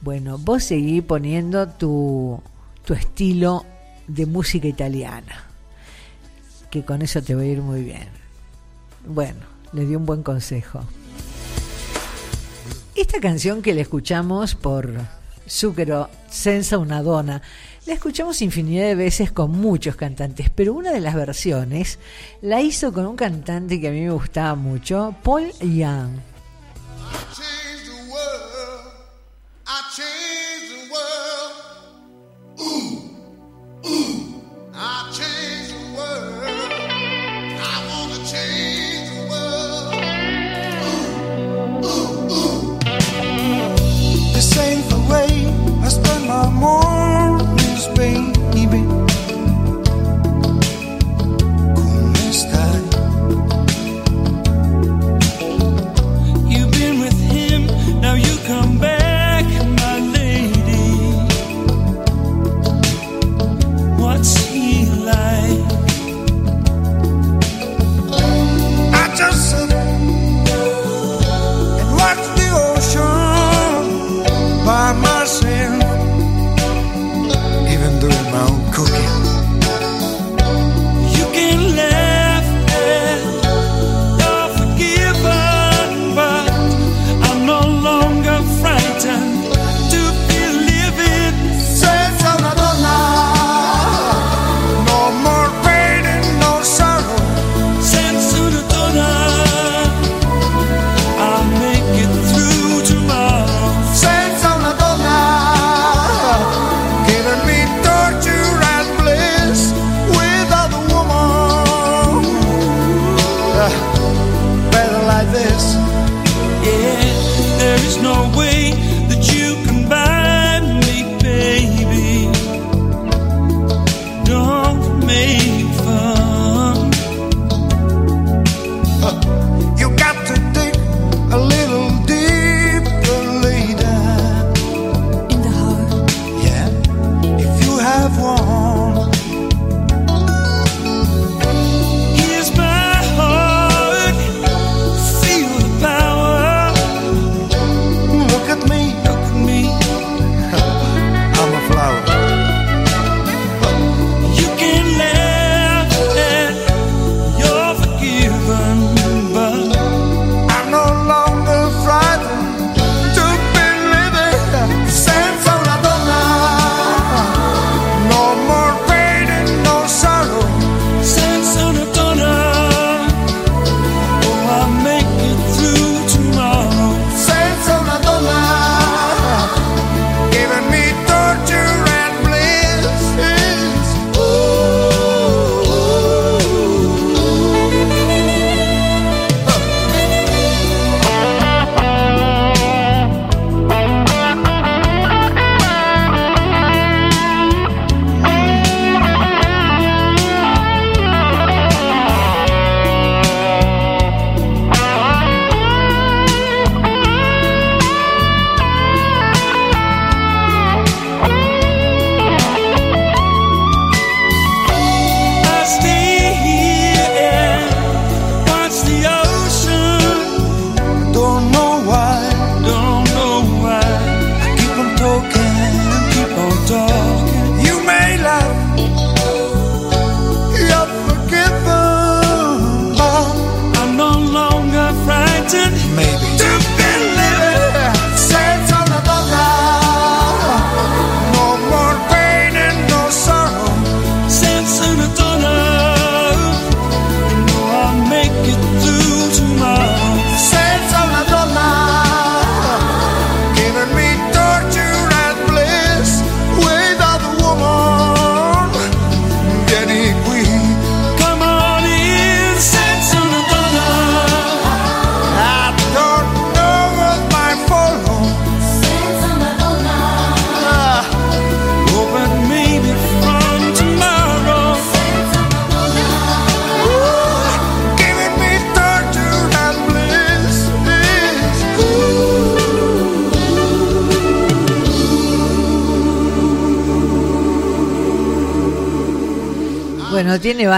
[0.00, 2.40] bueno, vos seguí poniendo tu,
[2.84, 3.64] tu estilo
[4.06, 5.44] de música italiana,
[6.70, 8.08] que con eso te va a ir muy bien.
[9.06, 9.40] Bueno,
[9.72, 10.84] le dio un buen consejo.
[12.94, 14.92] Esta canción que le escuchamos por
[15.48, 17.42] Zucchero, Senza una dona,
[17.88, 21.98] la escuchamos infinidad de veces con muchos cantantes, pero una de las versiones
[22.42, 26.10] la hizo con un cantante que a mí me gustaba mucho, Paul Young.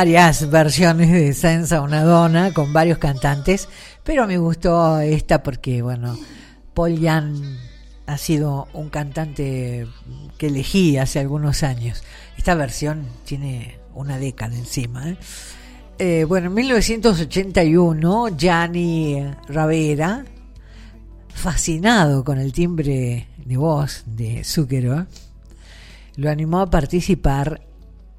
[0.01, 3.68] Varias versiones de Senza una dona con varios cantantes,
[4.03, 6.18] pero me gustó esta porque, bueno,
[6.72, 7.59] Paul Jan
[8.07, 9.86] ha sido un cantante
[10.38, 12.03] que elegí hace algunos años.
[12.38, 15.07] Esta versión tiene una década encima.
[15.07, 15.18] ¿eh?
[15.98, 20.24] Eh, bueno, en 1981, Gianni Ravera,
[21.28, 25.07] fascinado con el timbre de voz de Zucchero,
[26.16, 27.61] lo animó a participar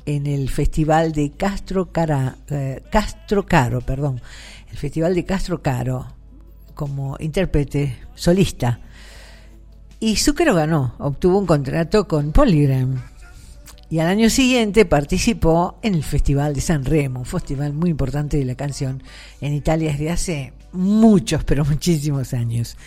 [0.05, 4.21] en el festival de Castro, Cara, eh, Castro Caro, perdón,
[4.69, 6.07] el festival de Castro Caro
[6.73, 8.79] como intérprete solista.
[9.99, 13.01] Y Zucchero ganó, obtuvo un contrato con Polygram.
[13.91, 18.37] Y al año siguiente participó en el Festival de San Remo, un festival muy importante
[18.37, 19.03] de la canción
[19.41, 22.77] en Italia desde hace muchos, pero muchísimos años.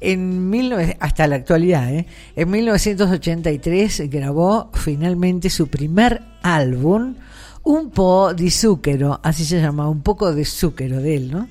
[0.00, 0.52] En
[1.00, 2.06] hasta la actualidad, ¿eh?
[2.36, 7.16] en 1983 grabó finalmente su primer álbum,
[7.64, 11.48] Un po' di zucchero, así se llama, un poco de zucchero de él, ¿no?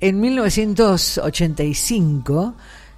[0.00, 2.56] En 1985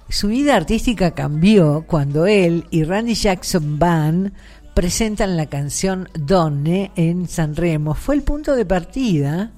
[0.09, 4.31] su vida artística cambió cuando él y Randy Jackson Band
[4.73, 7.93] presentan la canción Donne en San Remo.
[7.93, 9.51] Fue el punto de partida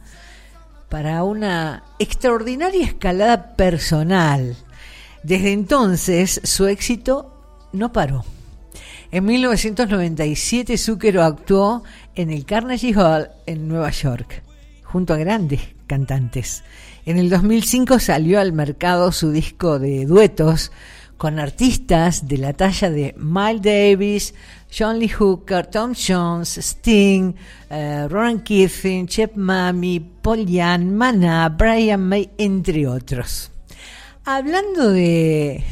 [0.89, 4.57] para una extraordinaria escalada personal
[5.24, 7.34] desde entonces su éxito
[7.74, 8.26] no paró.
[9.11, 11.84] En 1997 Zucchero actuó
[12.15, 14.43] en el Carnegie Hall en Nueva York,
[14.84, 16.63] junto a grandes cantantes.
[17.05, 20.72] En el 2005 salió al mercado su disco de duetos
[21.17, 24.34] con artistas de la talla de Miles Davis,
[24.72, 27.34] John Lee Hooker, Tom Jones, Sting,
[27.72, 33.51] uh, Ron Keating, Chip Mami, Paul Young, Maná, Brian May, entre otros.
[34.32, 35.63] Hablando de.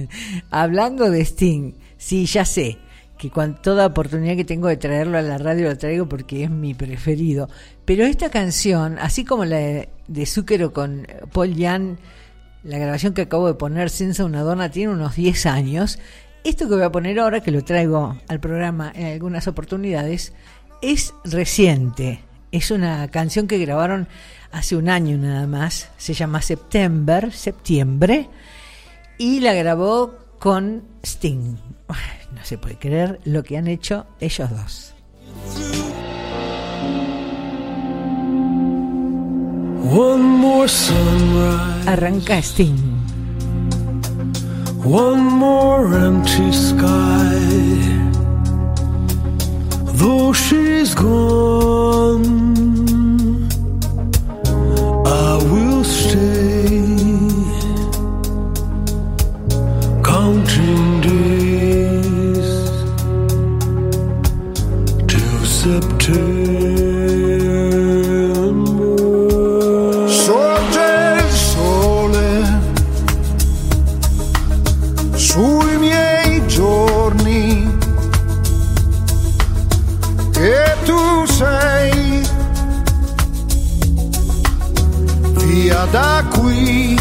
[0.50, 2.78] hablando de Sting, sí, ya sé
[3.18, 6.50] que con toda oportunidad que tengo de traerlo a la radio lo traigo porque es
[6.50, 7.50] mi preferido.
[7.84, 11.98] Pero esta canción, así como la de, de con Paul Jan,
[12.64, 15.98] la grabación que acabo de poner, Senza una dona, tiene unos 10 años.
[16.42, 20.32] Esto que voy a poner ahora, que lo traigo al programa en algunas oportunidades,
[20.80, 22.20] es reciente.
[22.56, 24.08] Es una canción que grabaron
[24.50, 28.30] hace un año nada más, se llama September, septiembre,
[29.18, 31.56] y la grabó con Sting.
[32.32, 34.94] No se puede creer lo que han hecho ellos dos.
[39.90, 41.88] One more sunrise.
[41.88, 42.76] Arranca Sting.
[44.82, 47.95] One more empty sky.
[49.98, 52.26] Though she's gone.
[55.06, 56.84] I will stay
[60.04, 62.50] counting days
[65.08, 65.95] till September.
[85.90, 86.98] Da qui.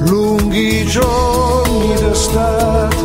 [0.00, 3.04] lunghi giorni d'estate,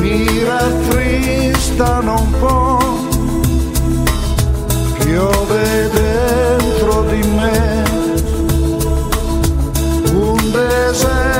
[0.00, 2.78] mi rattristano un po',
[4.98, 5.90] piove
[10.92, 11.31] present.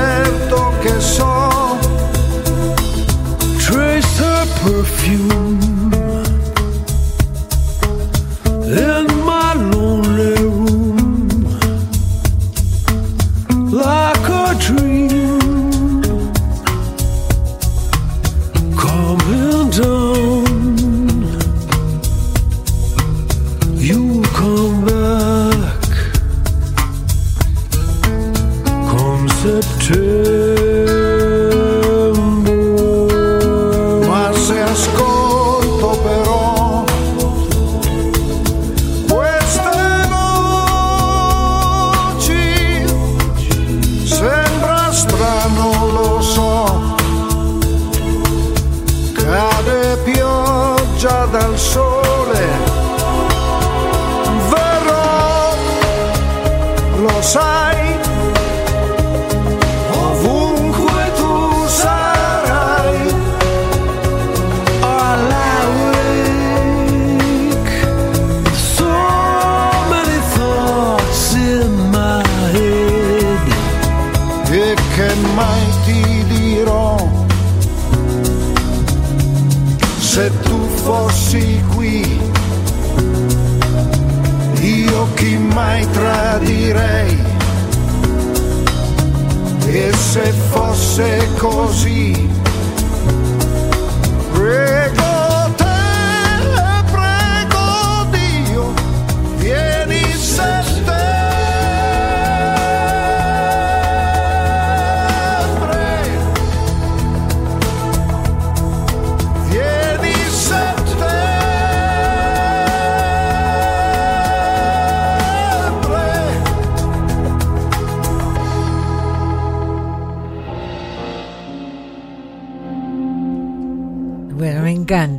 [91.43, 91.92] Così,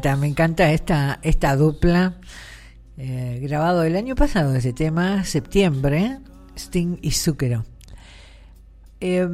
[0.04, 2.16] me encanta esta, esta dupla.
[2.98, 6.20] eh, grabado el año pasado ese tema, septiembre,
[6.58, 7.64] Sting y Zúquero.
[9.00, 9.28] Eh,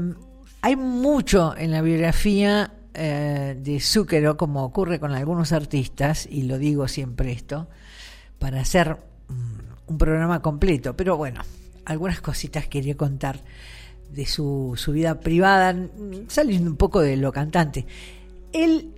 [0.61, 6.59] hay mucho en la biografía eh, de Zúquero, como ocurre con algunos artistas, y lo
[6.59, 7.67] digo siempre esto,
[8.37, 8.97] para hacer
[9.27, 10.95] mm, un programa completo.
[10.95, 11.41] Pero bueno,
[11.85, 13.41] algunas cositas quería contar
[14.11, 17.87] de su, su vida privada, mm, saliendo un poco de lo cantante.
[18.53, 18.93] Él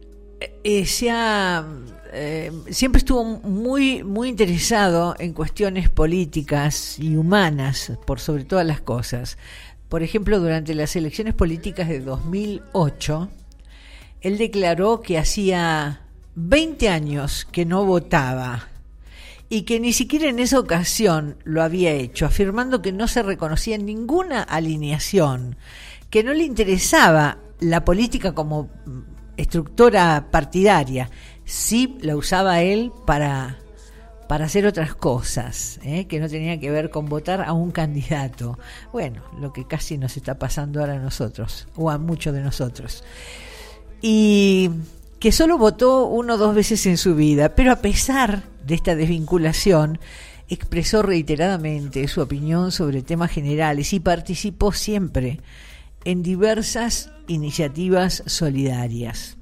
[0.64, 1.66] eh, se ha,
[2.14, 8.82] eh, siempre estuvo muy, muy interesado en cuestiones políticas y humanas, por sobre todas las
[8.82, 9.38] cosas.
[9.88, 13.30] Por ejemplo, durante las elecciones políticas de 2008,
[14.22, 16.02] él declaró que hacía
[16.36, 18.68] 20 años que no votaba
[19.50, 23.78] y que ni siquiera en esa ocasión lo había hecho, afirmando que no se reconocía
[23.78, 25.58] ninguna alineación,
[26.10, 28.70] que no le interesaba la política como
[29.42, 31.10] estructura partidaria,
[31.46, 33.58] sí la usaba él para,
[34.28, 36.06] para hacer otras cosas, ¿eh?
[36.06, 38.58] que no tenía que ver con votar a un candidato.
[38.92, 43.04] Bueno, lo que casi nos está pasando ahora a nosotros, o a muchos de nosotros.
[44.02, 44.72] Y
[45.20, 48.96] que solo votó uno o dos veces en su vida, pero a pesar de esta
[48.96, 50.00] desvinculación,
[50.50, 55.40] expresó reiteradamente su opinión sobre temas generales y participó siempre
[56.06, 59.38] en diversas iniciativas solidarias.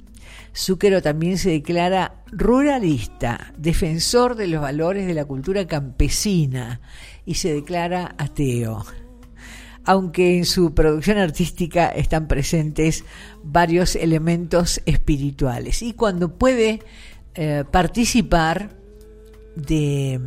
[0.56, 6.82] Zúquero también se declara ruralista, defensor de los valores de la cultura campesina
[7.26, 8.86] y se declara ateo.
[9.86, 13.06] Aunque en su producción artística están presentes
[13.44, 15.82] varios elementos espirituales.
[15.82, 16.82] Y cuando puede
[17.36, 18.78] eh, participar
[19.56, 20.20] de,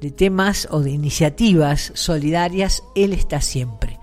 [0.00, 3.99] de temas o de iniciativas solidarias, él está siempre.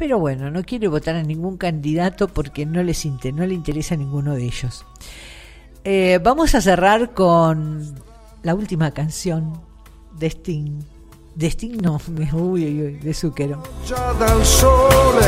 [0.00, 3.94] Pero bueno, no quiere votar a ningún candidato porque no, les inter- no le interesa
[3.96, 4.86] a ninguno de ellos.
[5.84, 7.96] Eh, vamos a cerrar con
[8.42, 9.60] la última canción
[10.18, 10.80] de Sting.
[11.34, 12.00] De Sting no,
[12.32, 13.62] uy, uy, uy, de Zucchero.
[14.42, 15.26] Sole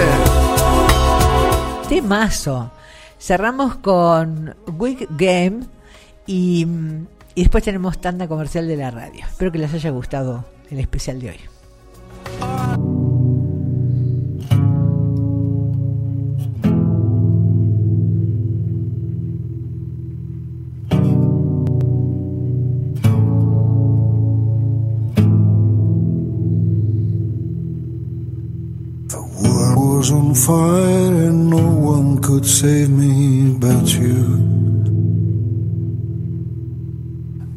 [1.90, 2.70] Temazo.
[3.18, 5.64] Cerramos con Wig Game
[6.26, 6.66] y,
[7.34, 9.26] y después tenemos tanda comercial de la radio.
[9.28, 13.01] Espero que les haya gustado el especial de hoy.
[30.02, 34.20] Was on fire and no one could save me but you.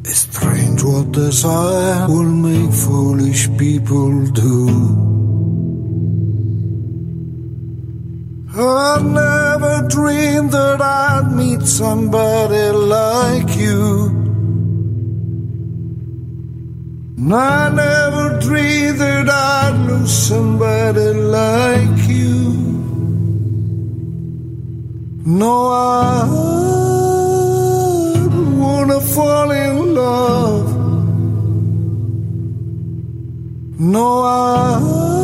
[0.04, 4.58] It's strange what desire will make foolish people do.
[8.54, 14.25] I never dreamed that I'd meet somebody like you.
[17.18, 22.52] I never dreamed that I'd lose somebody like you.
[25.24, 26.26] No, I
[28.58, 30.76] wanna fall in love.
[33.78, 35.15] No, I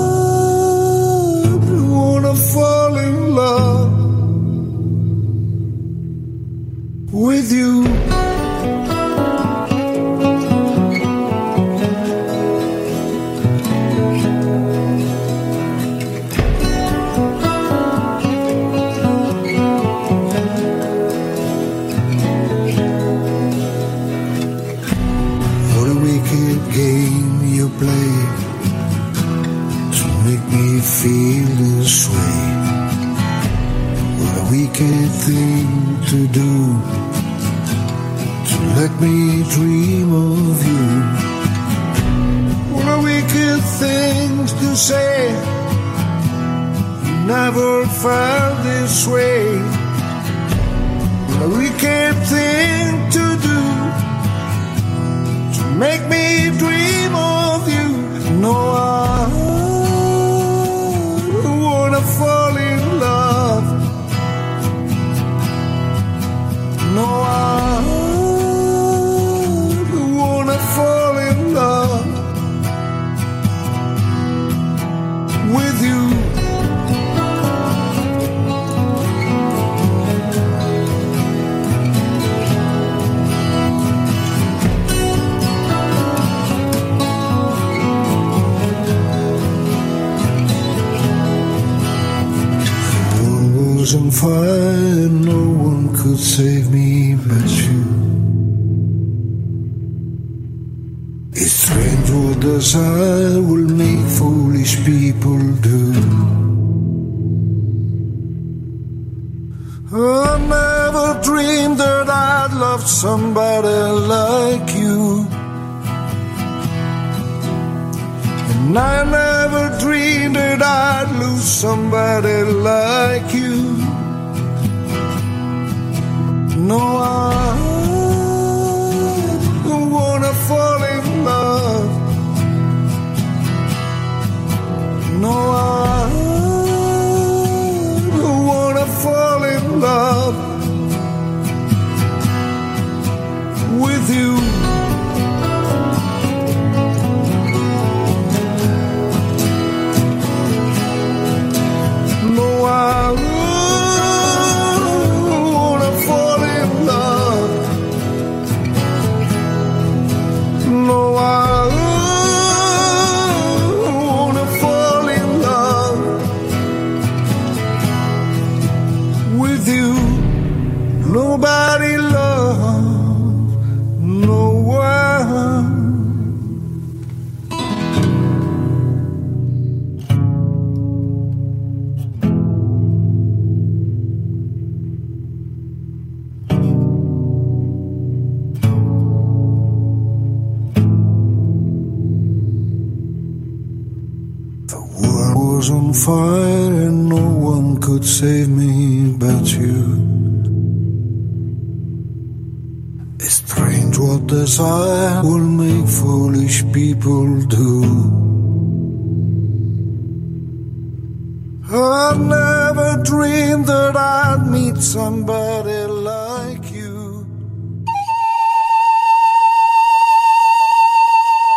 [211.83, 217.27] I never dreamed that I'd meet somebody like you.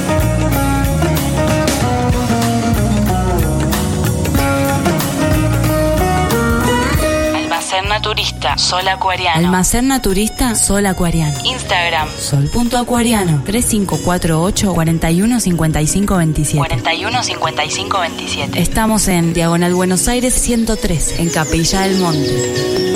[7.81, 9.39] Almacén Naturista, Sol Acuariano.
[9.39, 11.37] Almacén Naturista, Sol Acuariano.
[11.43, 13.41] Instagram, sol.acuariano.
[13.43, 22.91] 3548 415527 415527 Estamos en Diagonal Buenos Aires 103, en Capilla del Monte.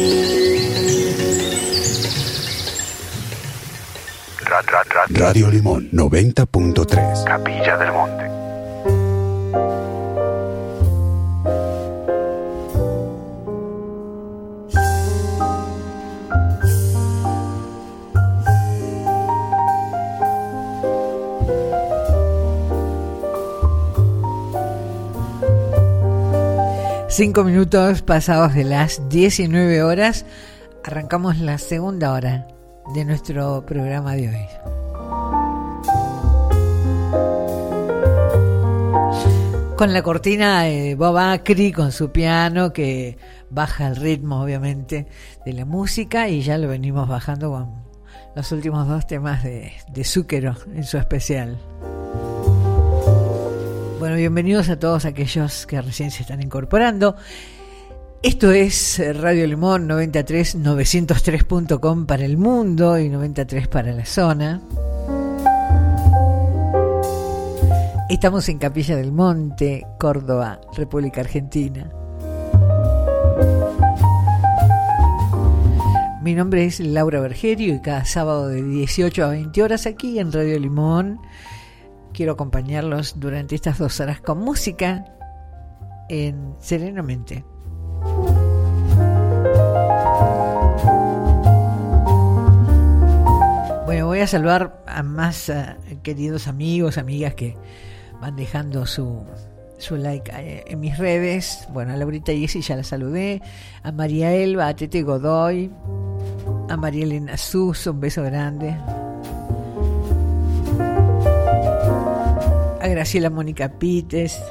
[5.09, 7.23] Radio Limón 90.3.
[7.23, 8.34] Capilla del Monte.
[27.15, 30.25] Cinco minutos pasados de las 19 horas,
[30.83, 32.45] arrancamos la segunda hora
[32.93, 34.45] de nuestro programa de hoy.
[39.77, 43.17] Con la cortina de Bob Acri con su piano que
[43.49, 45.07] baja el ritmo obviamente
[45.45, 47.85] de la música y ya lo venimos bajando con
[48.35, 51.57] los últimos dos temas de, de Zúquero en su especial.
[54.05, 57.15] Bueno, bienvenidos a todos aquellos que recién se están incorporando.
[58.21, 64.61] Esto es Radio Limón 93 903.com para el mundo y 93 para la zona.
[68.07, 71.91] Estamos en Capilla del Monte, Córdoba, República Argentina.
[76.21, 80.31] Mi nombre es Laura Bergerio y cada sábado de 18 a 20 horas aquí en
[80.31, 81.21] Radio Limón
[82.15, 85.05] quiero acompañarlos durante estas dos horas con música
[86.07, 87.43] en Serenamente.
[93.85, 97.57] Bueno, voy a saludar a más eh, queridos amigos, amigas que
[98.21, 99.25] van dejando su,
[99.77, 101.67] su like eh, en mis redes.
[101.73, 103.41] Bueno, a Laurita Yesi ya la saludé.
[103.83, 105.69] A María Elba, a Tete Godoy,
[106.69, 108.75] a María Elena Sus, un beso grande.
[112.95, 114.41] Graciela Mónica Pites.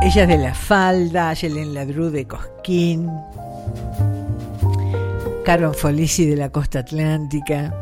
[0.00, 3.10] Ella es de La Falda, Yelen Ladru de Cosquín.
[5.44, 7.74] Carmen Folisi de la Costa Atlántica.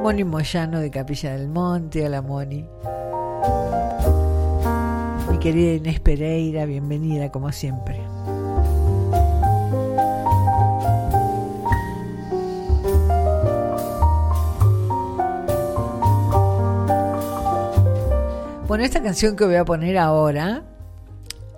[0.00, 2.64] Moni Moyano de Capilla del Monte, hola Moni.
[5.28, 8.03] Mi querida Inés Pereira, bienvenida como siempre.
[18.74, 20.64] Bueno, esta canción que voy a poner ahora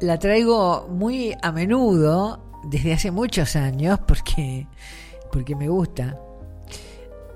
[0.02, 4.66] la traigo muy a menudo desde hace muchos años porque,
[5.32, 6.20] porque me gusta.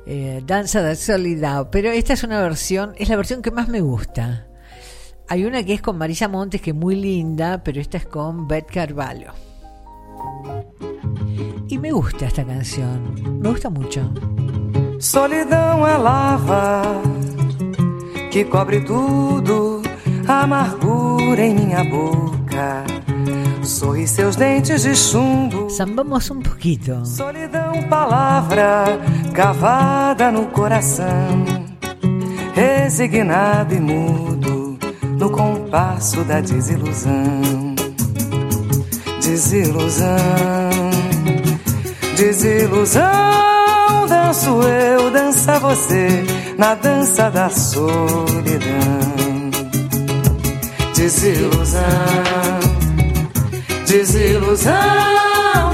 [0.05, 3.81] Eh, Danza da Solidao, pero esta es una versión, es la versión que más me
[3.81, 4.49] gusta.
[5.29, 8.47] Hay una que es con Marisa Montes que es muy linda, pero esta es con
[8.47, 9.33] Beth Carvalho.
[11.69, 14.03] Y me gusta esta canción, me gusta mucho.
[15.01, 17.40] Solidão é lava
[18.31, 19.83] que cobre tudo,
[20.27, 22.85] amargura em minha boca.
[23.63, 25.69] Sorri seus dentes de chumbo.
[25.69, 27.05] Zambamos un poquito.
[27.05, 28.85] Solidão, palavra
[29.35, 31.45] cavada no coração.
[32.55, 34.79] Resignado e mudo
[35.19, 37.75] no compasso da desilusão.
[39.21, 40.11] Desilusão,
[42.17, 43.50] desilusão.
[44.31, 46.25] Danço eu, dança você
[46.57, 48.61] na dança da solidão.
[50.95, 51.81] Desilusão,
[53.89, 54.73] desilusão.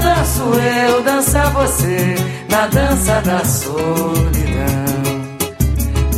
[0.01, 0.41] Danço
[0.87, 2.15] eu, dança você
[2.49, 4.25] na dança da solidão.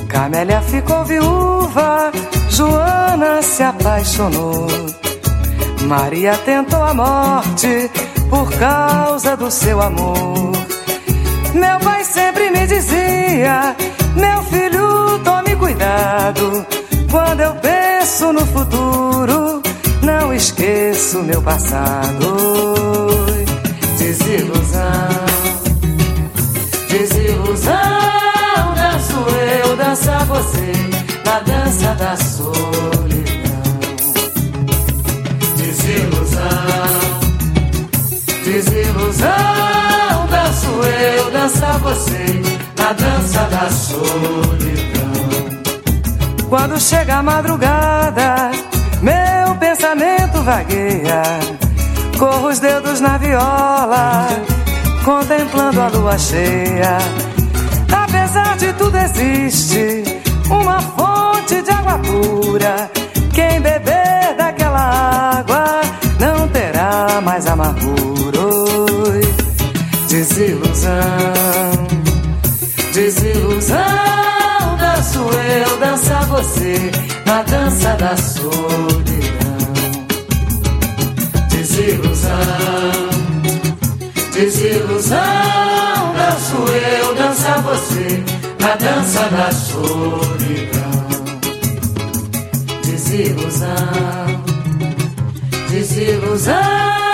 [0.08, 2.10] Camélia ficou viúva,
[2.50, 4.66] Joana se apaixonou.
[5.82, 7.92] Maria tentou a morte
[8.30, 10.49] por causa do seu amor.
[11.54, 13.76] Meu pai sempre me dizia:
[14.16, 16.66] Meu filho, tome cuidado.
[17.10, 19.62] Quando eu penso no futuro,
[20.04, 22.38] não esqueço meu passado.
[23.98, 25.10] Desilusão,
[26.90, 27.74] desilusão,
[28.76, 29.16] danço
[29.64, 30.72] eu, dança você,
[31.26, 32.79] na dança da solidão.
[41.90, 42.42] Você,
[42.78, 45.10] na dança da solidão.
[46.48, 48.52] Quando chega a madrugada,
[49.02, 51.22] meu pensamento vagueia.
[52.18, 54.28] Corro os dedos na viola,
[55.04, 56.98] contemplando a lua cheia.
[57.92, 60.04] Apesar de tudo, existe
[60.50, 62.92] uma fonte de água pura.
[63.34, 65.82] Quem beber daquela água
[66.20, 68.00] não terá mais amargura.
[70.10, 70.92] Desilusão,
[72.96, 73.78] desilusão,
[74.80, 76.92] danço eu, dança você,
[77.28, 78.50] na dança da solidão.
[81.52, 82.40] Desilusão,
[84.34, 85.20] desilusão,
[86.18, 88.24] danço eu, dança você,
[88.60, 90.90] na dança da solidão.
[92.84, 93.78] Desilusão,
[95.70, 97.09] desilusão,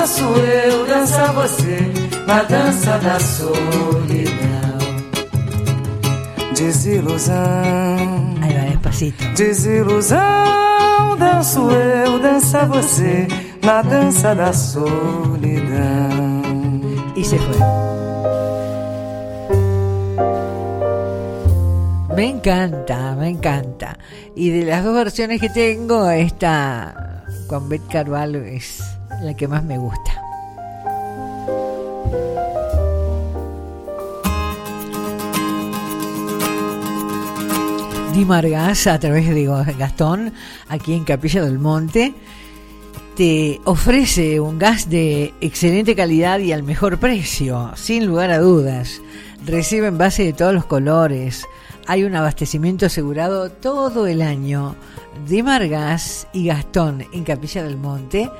[0.00, 1.92] danço eu, dança você,
[2.26, 4.78] na dança da solidão.
[6.54, 8.34] Desilusão.
[8.40, 9.24] Ahí va despacito.
[9.34, 10.18] Desilusão,
[11.18, 13.28] danço eu, dança você,
[13.62, 16.40] na dança da solidão.
[17.14, 17.58] Y se fue.
[22.16, 23.98] Me encanta, me encanta.
[24.34, 29.62] Y de las dos versiones que tengo, esta con Beth Carvalho es la que más
[29.64, 30.12] me gusta.
[38.14, 39.44] Dimargas a través de
[39.78, 40.32] Gastón,
[40.68, 42.12] aquí en Capilla del Monte,
[43.16, 49.00] te ofrece un gas de excelente calidad y al mejor precio, sin lugar a dudas.
[49.46, 51.46] Recibe envase de todos los colores.
[51.86, 54.74] Hay un abastecimiento asegurado todo el año.
[55.28, 58.30] Dimargas y Gastón en Capilla del Monte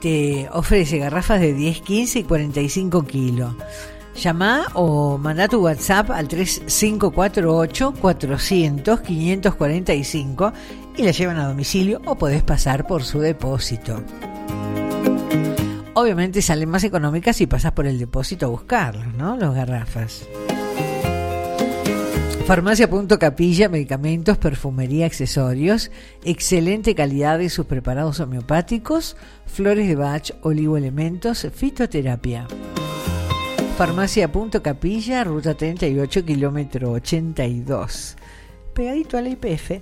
[0.00, 3.54] te ofrece garrafas de 10, 15 y 45 kilos.
[4.14, 10.52] Llama o manda tu WhatsApp al 3548 400 545
[10.96, 14.02] y la llevan a domicilio o podés pasar por su depósito.
[15.94, 19.36] Obviamente salen más económicas si pasas por el depósito a buscarlas, ¿no?
[19.36, 20.26] Los garrafas.
[22.48, 25.90] Farmacia Punto Capilla, medicamentos, perfumería, accesorios,
[26.24, 32.46] excelente calidad de sus preparados homeopáticos, flores de Bach, oligoelementos, fitoterapia.
[33.76, 38.16] Farmacia Punto Capilla, ruta 38, kilómetro 82.
[38.72, 39.72] Pegadito a la IPF.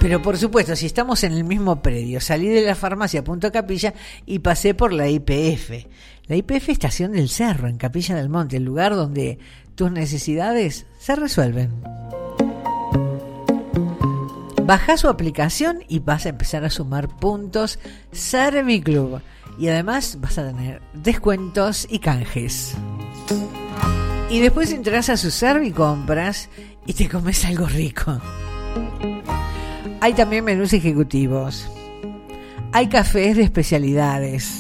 [0.04, 3.94] Pero por supuesto, si estamos en el mismo predio, salí de la farmacia Punto Capilla
[4.26, 5.86] y pasé por la IPF.
[6.26, 9.38] La IPF Estación del Cerro, en Capilla del Monte, el lugar donde
[9.74, 11.70] tus necesidades se resuelven.
[14.64, 17.78] Baja su aplicación y vas a empezar a sumar puntos
[18.12, 19.22] Serviclub.
[19.58, 22.74] Y además vas a tener descuentos y canjes.
[24.28, 26.50] Y después entras a su Servicompras
[26.84, 28.20] y te comes algo rico.
[30.04, 31.66] Hay también menús ejecutivos.
[32.72, 34.54] Hay cafés de especialidades.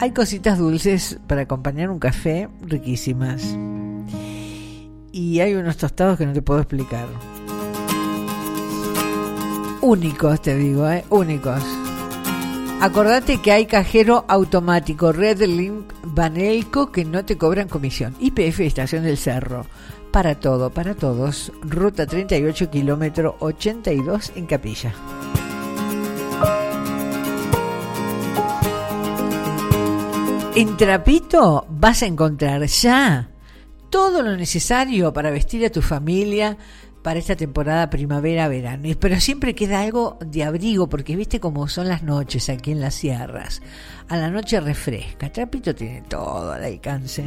[0.00, 3.56] Hay cositas dulces para acompañar un café riquísimas.
[5.12, 7.06] Y hay unos tostados que no te puedo explicar.
[9.80, 11.06] Únicos, te digo, ¿eh?
[11.08, 11.62] únicos.
[12.82, 18.14] Acordate que hay cajero automático Red Link Banelco que no te cobran comisión.
[18.20, 19.64] IPF Estación del Cerro.
[20.16, 21.52] Para todo, para todos.
[21.60, 24.94] Ruta 38, kilómetro 82 en Capilla.
[30.54, 33.28] En Trapito vas a encontrar ya
[33.90, 36.56] todo lo necesario para vestir a tu familia
[37.02, 38.88] para esta temporada primavera-verano.
[38.98, 42.94] Pero siempre queda algo de abrigo, porque viste cómo son las noches aquí en las
[42.94, 43.60] sierras.
[44.08, 45.30] A la noche refresca.
[45.30, 47.22] Trapito tiene todo al alcance.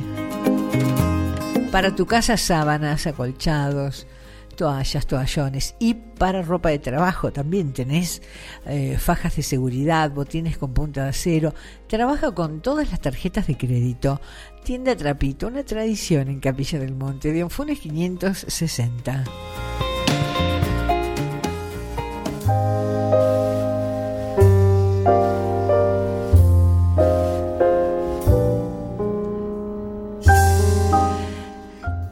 [1.71, 4.07] Para tu casa, sábanas, acolchados,
[4.55, 8.23] toallas, toallones y para ropa de trabajo también tenés
[8.65, 11.53] eh, fajas de seguridad, botines con punta de acero.
[11.87, 14.19] Trabaja con todas las tarjetas de crédito.
[14.63, 19.25] Tienda Trapito, una tradición en Capilla del Monte, de Onfunes 560.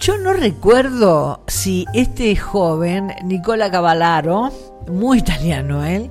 [0.07, 4.53] Yo no recuerdo si este joven, Nicola Cavallaro,
[4.87, 6.09] muy italiano él,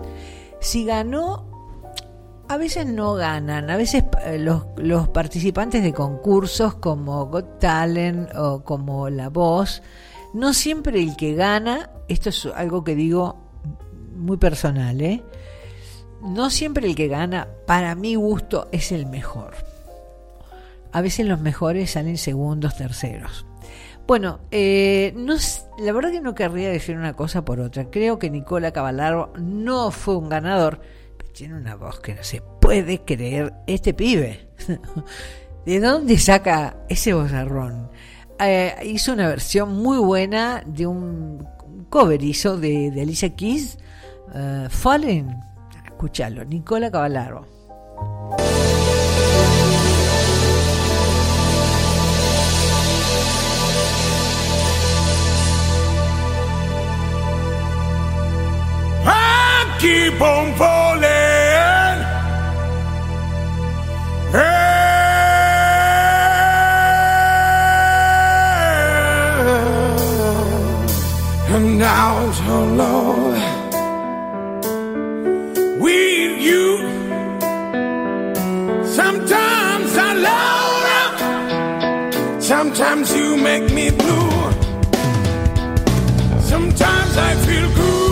[0.61, 1.47] si ganó,
[2.47, 8.63] a veces no ganan, a veces eh, los, participantes de concursos como Got Talent o
[8.63, 9.83] como La Voz,
[10.35, 13.39] no siempre el que gana, esto es algo que digo
[14.15, 15.23] muy personal, ¿eh?
[16.21, 19.55] no siempre el que gana, para mi gusto, es el mejor.
[20.93, 23.47] A veces los mejores salen segundos, terceros.
[24.07, 25.13] Bueno, eh,
[25.79, 27.91] la verdad que no querría decir una cosa por otra.
[27.91, 30.81] Creo que Nicola Cavallaro no fue un ganador,
[31.17, 34.49] pero tiene una voz que no se puede creer este pibe.
[35.67, 37.91] ¿De dónde saca ese vozarrón?
[38.39, 41.45] Eh, hizo una versión muy buena de un
[41.91, 43.79] cover, hizo de, Alicia Keys,
[44.29, 45.41] uh, Fallen.
[45.85, 47.45] Escúchalo, Nicola Cavallaro.
[59.87, 61.99] Keep on falling.
[71.55, 72.15] And now,
[72.55, 73.43] oh Lord,
[75.85, 76.67] with you,
[79.01, 81.17] sometimes I love,
[82.43, 84.31] sometimes you make me blue,
[86.53, 88.06] sometimes I feel good.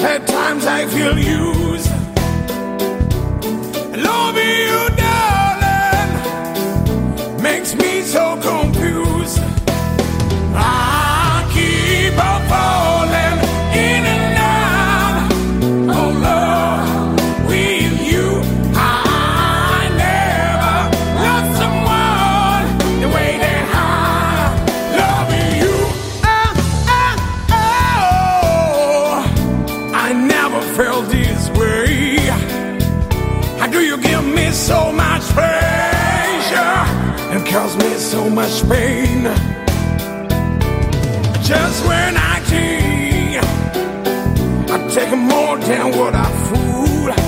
[0.00, 1.90] At times I feel used.
[3.96, 5.07] Loving you,
[37.58, 39.24] and cause me so much pain?
[41.42, 43.42] Just when I think
[44.70, 47.27] I take more than what I fool,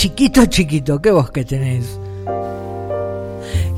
[0.00, 2.00] chiquito, chiquito, qué voz que tenés.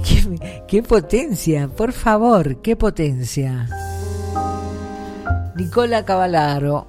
[0.06, 3.68] Qué, qué potencia, por favor, qué potencia.
[5.56, 6.86] Nicola Cavallaro.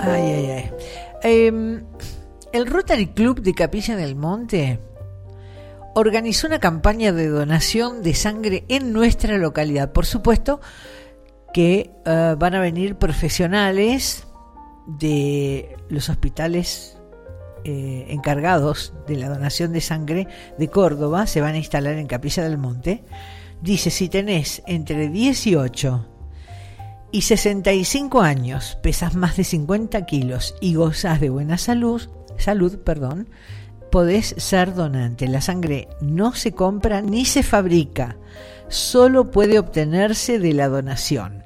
[0.00, 0.70] Ay, ay, ay.
[1.22, 1.84] Em,
[2.52, 4.80] el Rotary Club de Capilla del Monte
[5.94, 9.92] organizó una campaña de donación de sangre en nuestra localidad.
[9.92, 10.60] Por supuesto
[11.54, 14.26] que eh, van a venir profesionales
[14.86, 16.98] de los hospitales
[17.64, 20.28] eh, encargados de la donación de sangre
[20.58, 23.04] de Córdoba se van a instalar en Capilla del Monte.
[23.60, 26.06] Dice, si tenés entre 18
[27.12, 32.08] y 65 años, pesas más de 50 kilos y gozas de buena salud,
[32.38, 33.28] salud, perdón,
[33.90, 35.28] podés ser donante.
[35.28, 38.16] La sangre no se compra ni se fabrica,
[38.68, 41.44] solo puede obtenerse de la donación.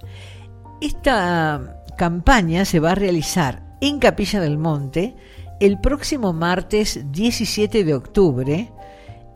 [0.80, 5.16] Esta campaña se va a realizar en Capilla del Monte
[5.60, 8.72] el próximo martes 17 de octubre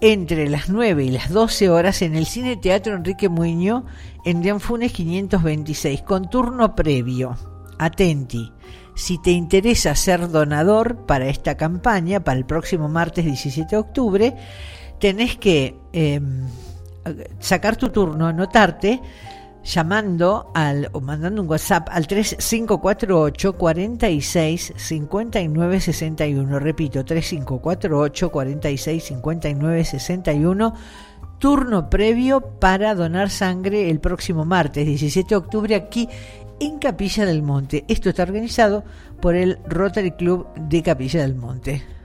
[0.00, 3.84] entre las 9 y las 12 horas en el Cine Teatro Enrique Muño
[4.24, 7.36] en Dianfunes 526 con turno previo.
[7.78, 8.52] Atenti.
[8.94, 14.36] Si te interesa ser donador para esta campaña, para el próximo martes 17 de octubre,
[14.98, 16.48] tenés que em,
[17.38, 19.00] sacar tu turno, anotarte
[19.64, 26.58] llamando al o mandando un WhatsApp al 3548 46 59 61.
[26.58, 30.74] Repito, 3548 46 59 61.
[31.38, 36.08] Turno previo para donar sangre el próximo martes 17 de octubre aquí
[36.60, 37.84] en Capilla del Monte.
[37.88, 38.84] Esto está organizado
[39.20, 41.97] por el Rotary Club de Capilla del Monte.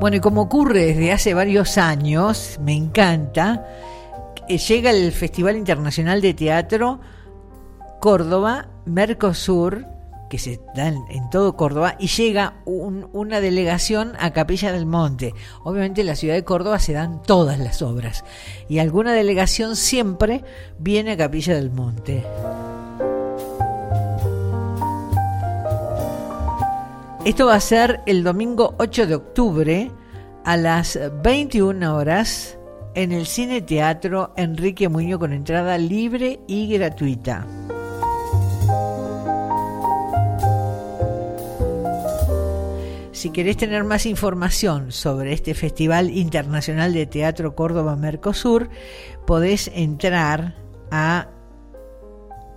[0.00, 3.66] Bueno, y como ocurre desde hace varios años, me encanta,
[4.48, 7.00] llega el Festival Internacional de Teatro
[8.00, 9.86] Córdoba, Mercosur,
[10.30, 15.34] que se da en, todo Córdoba, y llega una delegación a Capilla del Monte.
[15.64, 18.24] Obviamente en la ciudad de Córdoba se dan todas las obras,
[18.68, 20.44] y alguna delegación siempre
[20.78, 22.24] viene a Capilla del Monte.
[27.24, 29.90] Esto va a ser el domingo 8 de octubre
[30.44, 32.56] a las 21 horas
[32.94, 37.44] en el Cine Teatro Enrique Muñoz con entrada libre y gratuita.
[43.10, 48.70] Si querés tener más información sobre este Festival Internacional de Teatro Córdoba Mercosur,
[49.26, 50.54] podés entrar
[50.92, 51.28] a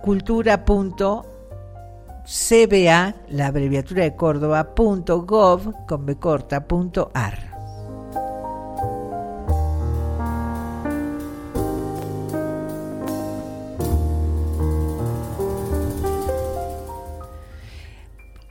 [0.02, 1.31] cultura.org
[2.24, 6.06] cba, la abreviatura de Córdoba, punto gov, con
[6.68, 7.52] punto ar.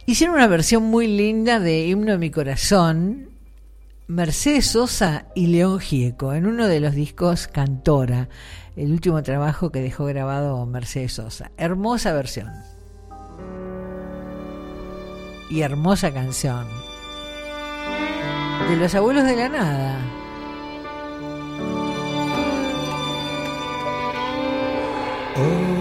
[0.05, 3.29] Hicieron una versión muy linda de Himno de mi corazón,
[4.07, 8.27] Mercedes Sosa y León Gieco, en uno de los discos Cantora,
[8.75, 11.51] el último trabajo que dejó grabado Mercedes Sosa.
[11.55, 12.51] Hermosa versión
[15.51, 16.65] y hermosa canción.
[18.69, 19.99] De los abuelos de la nada.
[25.35, 25.80] Oh.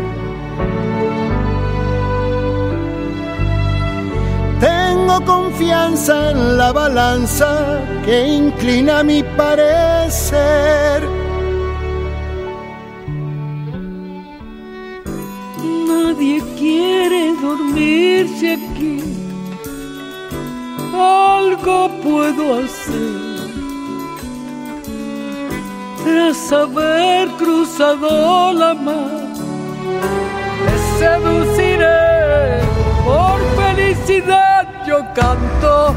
[5.11, 11.01] Tengo confianza en la balanza que inclina mi parecer.
[15.87, 19.03] Nadie quiere dormirse aquí.
[20.93, 23.49] Algo puedo hacer
[26.03, 29.27] tras haber cruzado la mar.
[30.65, 32.61] Te seduciré
[33.05, 35.95] por felicidad yo canto.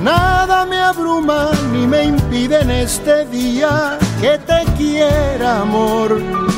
[0.00, 6.49] Nada me abruma ni me impide en este día que te quiera, amor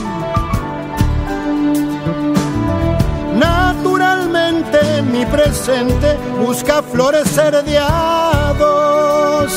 [5.23, 9.53] mi presente busca florecer de a dos.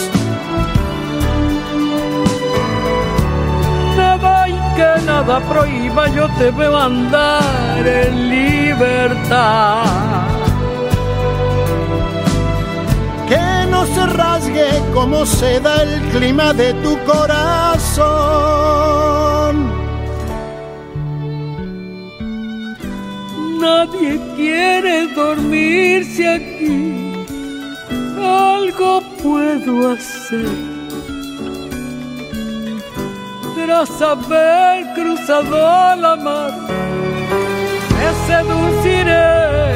[3.97, 9.83] Nada y que nada prohíba, yo te veo andar en libertad.
[13.27, 17.54] Que no se rasgue como se da el clima de tu corazón.
[23.65, 27.25] Nadie quiere dormirse aquí.
[28.15, 30.45] Algo puedo hacer.
[33.55, 36.51] Tras haber cruzado la mar,
[37.97, 39.74] me seduciré.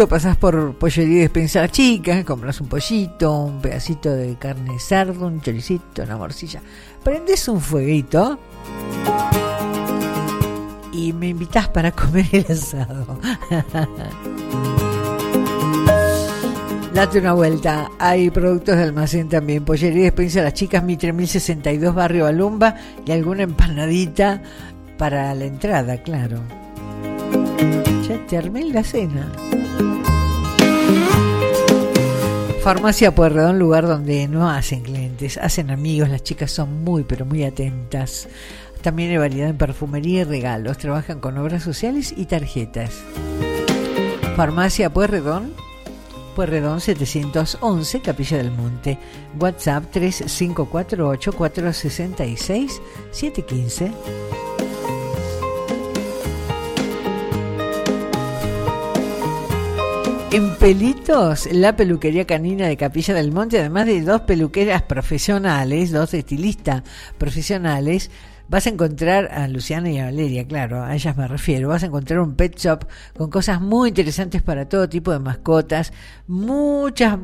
[0.00, 5.26] Ratito pasás por Pollería Despensa Chica, compras un pollito, un pedacito de carne de cerdo,
[5.26, 6.62] un choricito, una morcilla.
[7.02, 8.38] Prendes un fueguito
[10.90, 13.20] y me invitas para comer el asado.
[16.94, 17.90] Date una vuelta.
[17.98, 19.66] Hay productos de almacén también.
[19.66, 22.74] Pollería Despensa Las Chicas, Mitre 1062, Barrio Balumba
[23.04, 24.40] y alguna empanadita
[24.96, 26.40] para la entrada, claro.
[28.08, 29.30] Ya te la cena.
[32.62, 37.42] Farmacia Pueyrredón, lugar donde no hacen clientes, hacen amigos, las chicas son muy pero muy
[37.44, 38.28] atentas.
[38.82, 43.00] También hay variedad en perfumería y regalos, trabajan con obras sociales y tarjetas.
[44.36, 45.54] Farmacia Pueyrredón,
[46.36, 48.98] Pueyrredón 711, Capilla del Monte.
[49.38, 54.49] WhatsApp 3548 466 715.
[60.32, 66.14] En Pelitos, la peluquería canina de Capilla del Monte, además de dos peluqueras profesionales, dos
[66.14, 66.84] estilistas
[67.18, 68.12] profesionales,
[68.50, 71.68] vas a encontrar a Luciana y a Valeria, claro, a ellas me refiero.
[71.68, 72.84] Vas a encontrar un pet shop
[73.16, 75.92] con cosas muy interesantes para todo tipo de mascotas,
[76.26, 77.16] mucha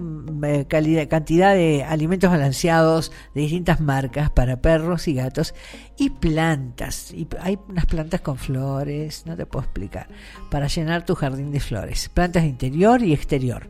[0.44, 5.53] eh, cantidad de alimentos balanceados de distintas marcas para perros y gatos
[5.98, 7.12] y plantas.
[7.12, 10.07] Y hay unas plantas con flores, no te puedo explicar,
[10.48, 12.09] para llenar tu jardín de flores.
[12.09, 13.69] Plantas interior y exterior.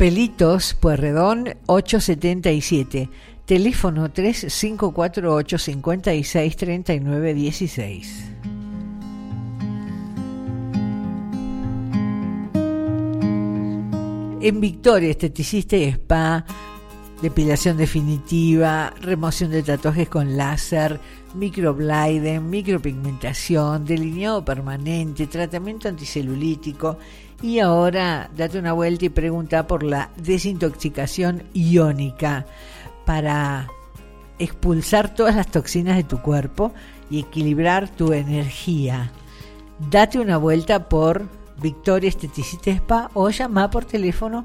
[0.00, 3.10] Pelitos, Puerredón 877.
[3.50, 8.24] Teléfono 3548 56 39 16.
[14.40, 16.44] En Victoria, esteticista y spa,
[17.20, 21.00] depilación definitiva, remoción de tatuajes con láser,
[21.34, 26.98] microblading, micropigmentación, delineado permanente, tratamiento anticelulítico
[27.42, 32.46] y ahora date una vuelta y pregunta por la desintoxicación iónica
[33.10, 33.66] para
[34.38, 36.72] expulsar todas las toxinas de tu cuerpo
[37.10, 39.10] y equilibrar tu energía.
[39.90, 41.26] Date una vuelta por
[41.60, 44.44] Victoria Esteticista Spa o llama por teléfono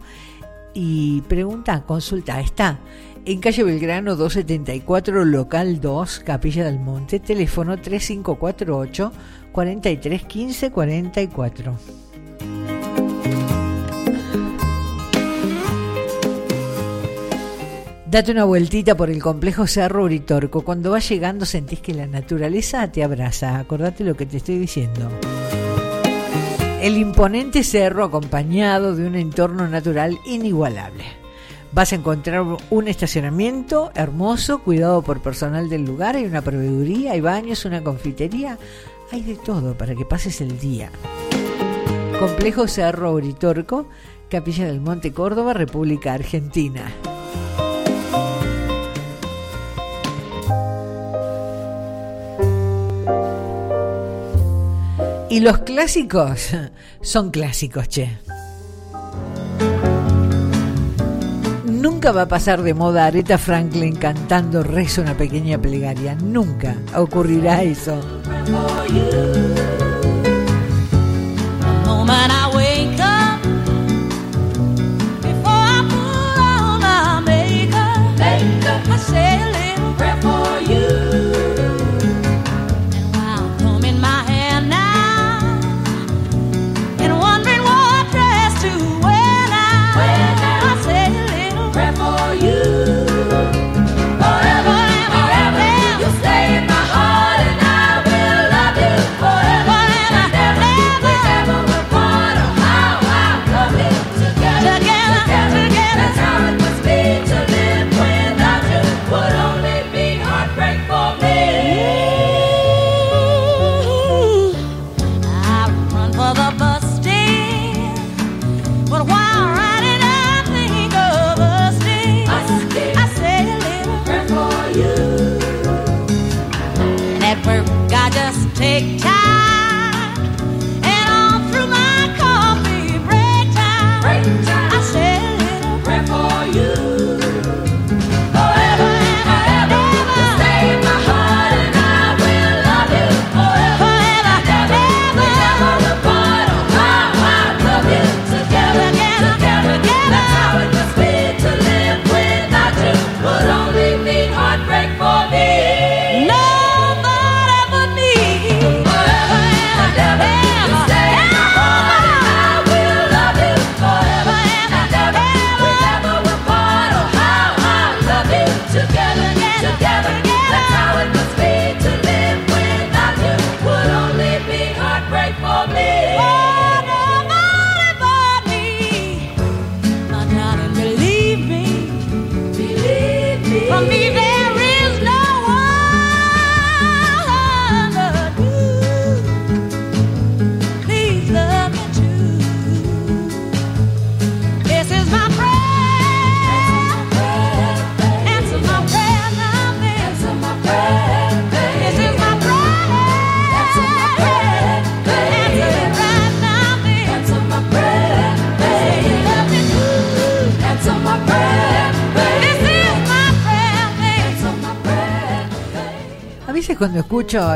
[0.74, 2.80] y pregunta, consulta, está
[3.24, 9.12] en calle Belgrano 274, local 2, Capilla del Monte, teléfono 3548
[9.52, 11.76] 4315 44.
[18.16, 20.62] Date una vueltita por el complejo Cerro Uritorco.
[20.62, 23.60] Cuando vas llegando sentís que la naturaleza te abraza.
[23.60, 25.10] Acordate lo que te estoy diciendo.
[26.82, 31.04] el imponente cerro acompañado de un entorno natural inigualable.
[31.74, 37.20] Vas a encontrar un estacionamiento hermoso, cuidado por personal del lugar, hay una proveeduría, hay
[37.20, 38.58] baños, una confitería,
[39.12, 40.90] hay de todo para que pases el día.
[42.18, 43.90] Complejo Cerro Uritorco,
[44.30, 46.94] Capilla del Monte Córdoba, República Argentina.
[55.36, 56.52] Y los clásicos
[57.02, 58.10] son clásicos, che.
[61.66, 66.16] Nunca va a pasar de moda Aretha Franklin cantando Rezo una pequeña plegaria.
[66.16, 68.00] Nunca ocurrirá eso.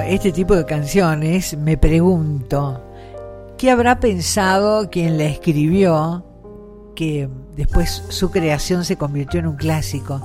[0.09, 2.83] Este tipo de canciones me pregunto,
[3.59, 6.25] ¿qué habrá pensado quien la escribió
[6.95, 10.19] que después su creación se convirtió en un clásico,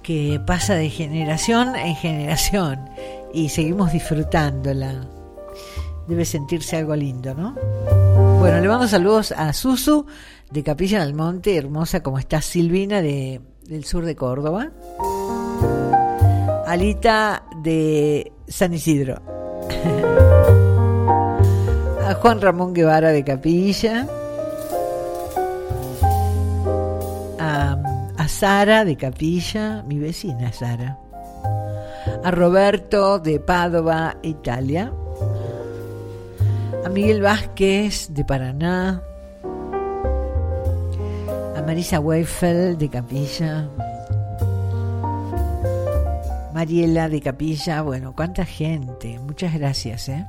[0.00, 2.88] que pasa de generación en generación
[3.34, 5.08] y seguimos disfrutándola?
[6.06, 7.56] Debe sentirse algo lindo, ¿no?
[8.38, 10.06] Bueno, le mando saludos a Susu
[10.52, 14.70] de Capilla del Monte, hermosa como está Silvina de, del sur de Córdoba.
[16.64, 19.20] Alita de San Isidro.
[22.06, 24.06] A Juan Ramón Guevara de Capilla.
[27.38, 30.98] A, Sara de Capilla, mi vecina Sara.
[32.22, 34.92] A Roberto de Padova, Italia.
[36.84, 39.02] A Miguel Vázquez de Paraná.
[41.56, 43.68] A Marisa Weifel de Capilla.
[46.56, 50.26] Mariela de Capilla, bueno, cuánta gente, muchas gracias, ¿eh?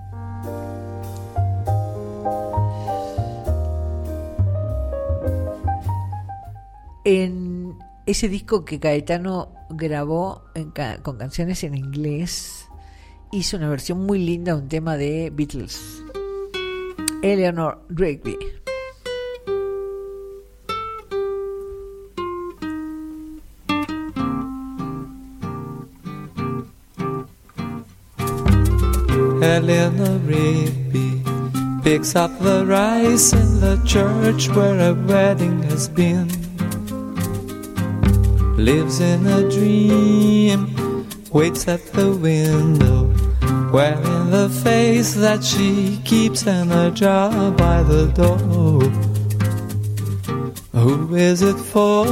[7.05, 10.43] En ese disco que Caetano grabó
[11.01, 12.67] con canciones en inglés,
[13.31, 16.03] hizo una versión muy linda de un tema de Beatles,
[17.23, 18.35] Eleanor Rigby.
[29.47, 31.21] Eleanor Rigby
[31.81, 36.27] picks up the rice in the church where a wedding has been.
[38.57, 40.59] Lives in a dream,
[41.31, 43.07] waits at the window,
[43.71, 48.81] wearing the face that she keeps in a jar by the door.
[50.73, 52.05] Who is it for?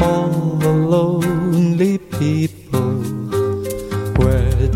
[0.00, 3.15] All the lonely people.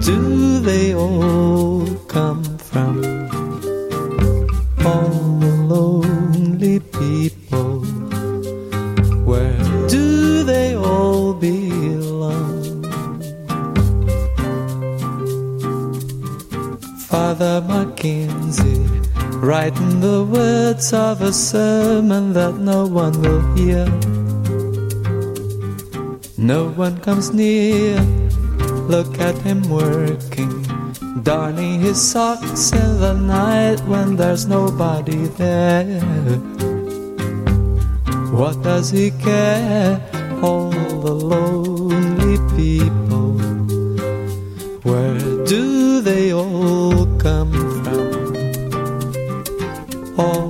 [0.01, 3.05] Do they all come from?
[4.85, 7.81] All the lonely people.
[9.29, 12.83] Where do they all belong?
[17.09, 18.87] Father Mackenzie,
[19.37, 23.85] writing the words of a sermon that no one will hear.
[26.39, 28.01] No one comes near.
[28.89, 30.63] Look at him working,
[31.23, 36.01] darning his socks in the night when there's nobody there.
[38.33, 40.01] What does he care?
[40.43, 43.33] All the lonely people.
[44.83, 47.53] Where do they all come
[47.85, 48.11] from?
[50.19, 50.50] All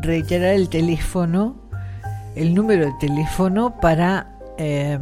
[0.00, 1.56] reiterar el teléfono,
[2.34, 4.98] el número de teléfono para eh,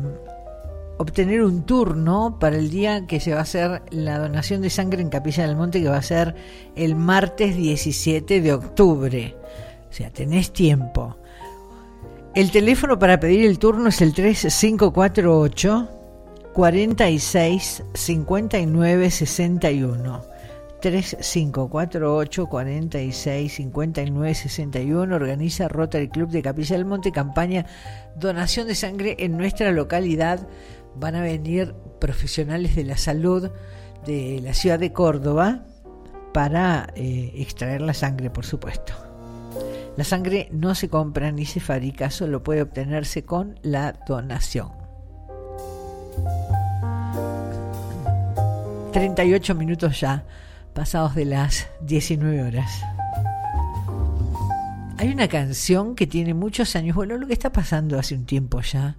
[0.99, 5.01] obtener un turno para el día que se va a hacer la donación de sangre
[5.01, 6.35] en Capilla del Monte, que va a ser
[6.77, 9.37] el martes 17 de octubre.
[9.89, 11.17] O sea, tenés tiempo.
[12.35, 15.89] El teléfono para pedir el turno es el 3548
[16.53, 20.38] 46 59 61.
[20.81, 27.13] 3548 46 59 61 organiza Rotary Club de Capilla del Monte.
[27.13, 27.67] Campaña
[28.17, 30.47] donación de sangre en nuestra localidad.
[30.97, 33.51] Van a venir profesionales de la salud
[34.07, 35.65] de la ciudad de Córdoba
[36.33, 38.93] para eh, extraer la sangre por supuesto.
[39.97, 44.71] La sangre no se compra ni se fabrica, solo puede obtenerse con la donación.
[48.93, 50.25] 38 minutos ya,
[50.79, 52.85] pasados de las 19 horas.
[54.97, 58.61] Hay una canción que tiene muchos años, bueno, lo que está pasando hace un tiempo
[58.61, 58.97] ya,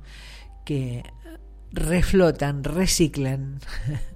[0.66, 1.06] que
[1.72, 3.62] reflotan, reciclan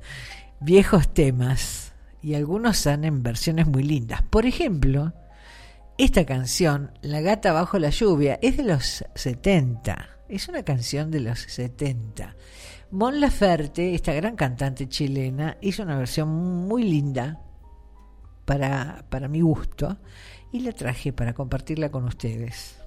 [0.60, 4.24] viejos temas y algunos son en versiones muy lindas.
[4.24, 5.14] Por ejemplo,
[5.98, 10.10] esta canción, La gata bajo la lluvia, es de los 70.
[10.28, 12.36] Es una canción de los 70.
[12.92, 16.28] Mon Laferte, esta gran cantante chilena, hizo una versión
[16.68, 17.40] muy linda
[18.46, 19.98] para, para mi gusto
[20.52, 22.83] y la traje para compartirla con ustedes.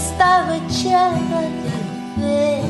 [0.00, 2.64] Estaba echada, lo ves.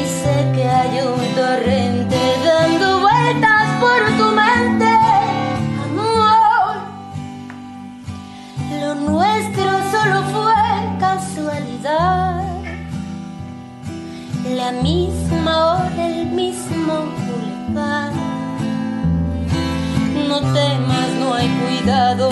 [0.00, 4.90] Y sé que hay un torrente dando vueltas por tu mente,
[5.86, 6.74] amor.
[8.80, 10.54] Lo nuestro solo fue
[11.00, 12.44] casualidad.
[14.60, 16.94] La misma hora, el mismo
[17.26, 18.47] boulevard.
[20.28, 22.28] No temas, no hay cuidado,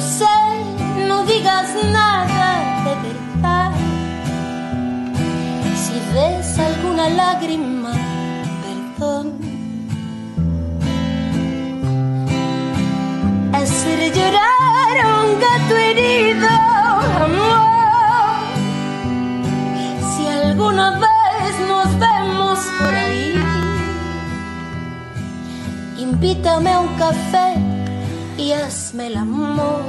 [0.00, 2.50] lo sé, no digas nada
[2.86, 3.72] de verdad.
[5.82, 7.92] Si ves alguna lágrima,
[8.64, 9.26] perdón.
[13.52, 16.48] Hacer llorar a un gato herido,
[17.26, 17.60] amor.
[20.10, 23.34] Si alguna vez nos vemos por ahí,
[25.98, 27.69] invítame a un café
[28.40, 29.82] y hazme el amor.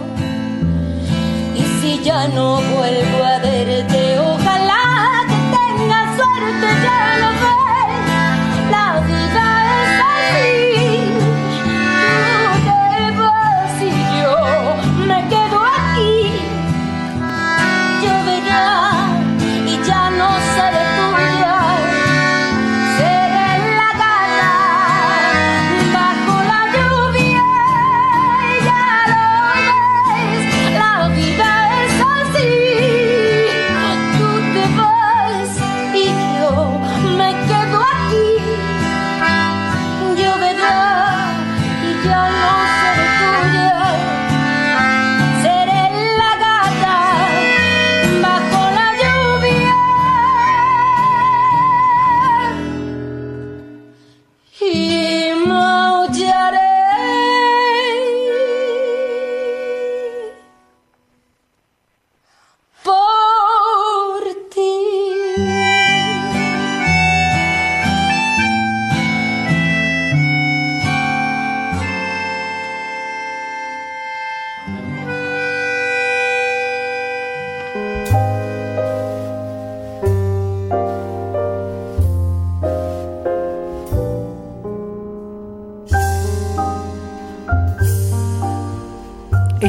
[1.55, 7.60] Y si ya no vuelvo a verte, ojalá que tengas suerte, ya lo ves.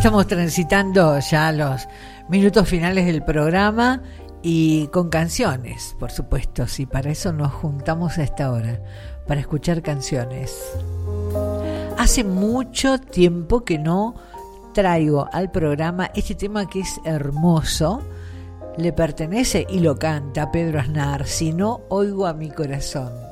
[0.03, 1.87] Estamos transitando ya los
[2.29, 4.03] minutos finales del programa
[4.43, 8.81] y con canciones, por supuesto, sí, para eso nos juntamos a esta hora,
[9.29, 10.61] para escuchar canciones.
[11.99, 14.17] Hace mucho tiempo que no
[14.75, 18.03] traigo al programa este tema que es hermoso,
[18.77, 23.32] le pertenece y lo canta Pedro Aznar, si no oigo a mi corazón.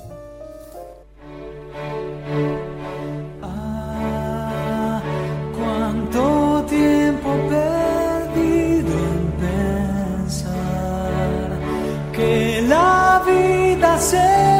[12.70, 14.60] La vida se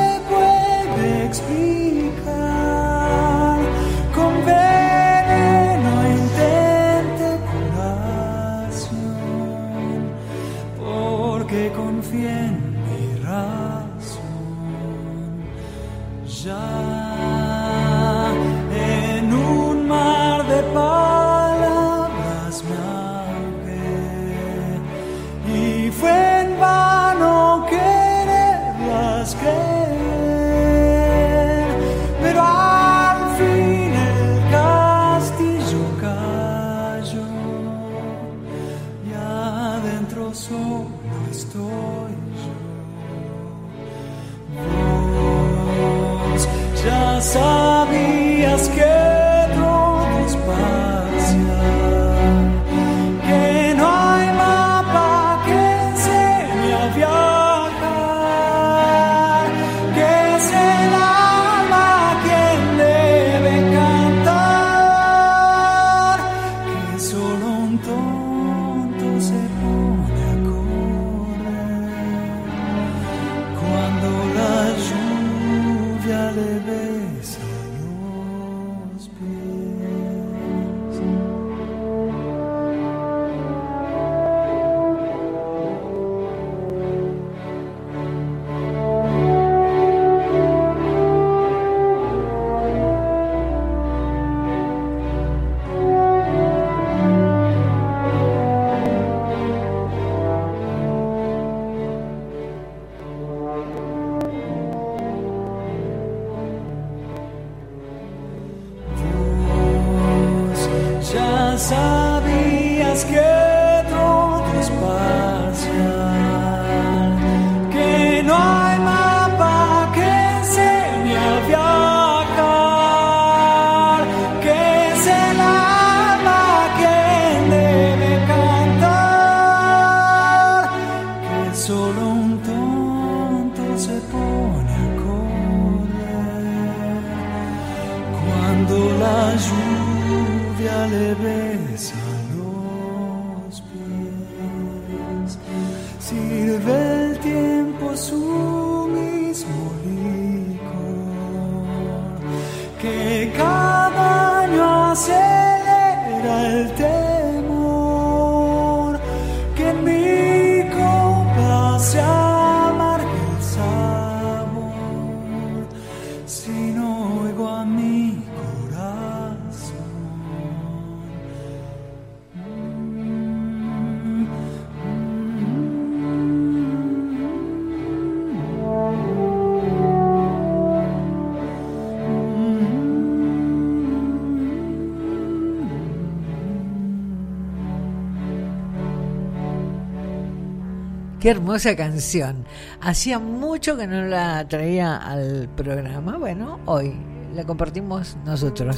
[191.31, 192.45] Hermosa canción.
[192.81, 196.19] Hacía mucho que no la traía al programa.
[196.19, 196.93] Bueno, hoy
[197.37, 198.77] la compartimos nosotros.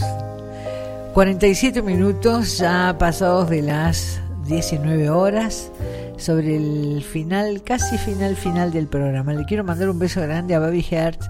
[1.14, 5.72] 47 minutos ya pasados de las 19 horas
[6.18, 9.32] sobre el final, casi final final del programa.
[9.32, 11.22] Le quiero mandar un beso grande a Baby Heart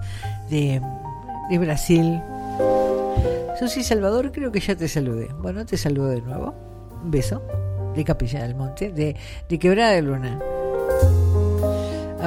[0.49, 0.81] de,
[1.49, 2.21] de Brasil.
[3.57, 5.29] Susi Salvador, creo que ya te saludé.
[5.41, 6.53] Bueno, te saludo de nuevo.
[7.01, 7.41] Un beso
[7.95, 9.15] de Capilla del Monte, de,
[9.47, 10.37] de Quebrada de Luna.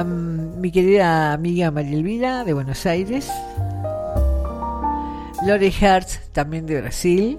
[0.03, 3.31] Mi querida amiga María Elvira de Buenos Aires.
[5.45, 7.37] Lore Hertz, también de Brasil.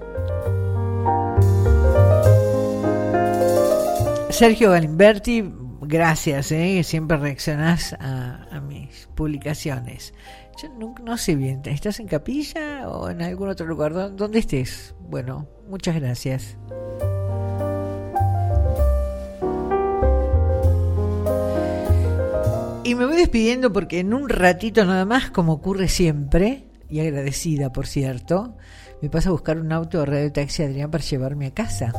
[4.29, 5.43] Sergio Galimberti,
[5.81, 6.81] gracias, ¿eh?
[6.83, 10.13] siempre reaccionás a, mis publicaciones.
[10.61, 13.93] Yo no, no sé bien, ¿estás en Capilla o en algún otro lugar?
[13.93, 14.95] ¿Dó- ¿Dónde estés?
[14.99, 16.57] Bueno, muchas gracias.
[22.89, 27.71] Y me voy despidiendo porque en un ratito nada más, como ocurre siempre, y agradecida
[27.71, 28.57] por cierto,
[28.99, 31.93] me pasa a buscar un auto de radio taxi Adrián para llevarme a casa.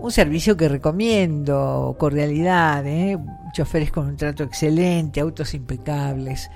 [0.00, 3.18] un servicio que recomiendo, cordialidad, ¿eh?
[3.52, 6.48] choferes con un trato excelente, autos impecables,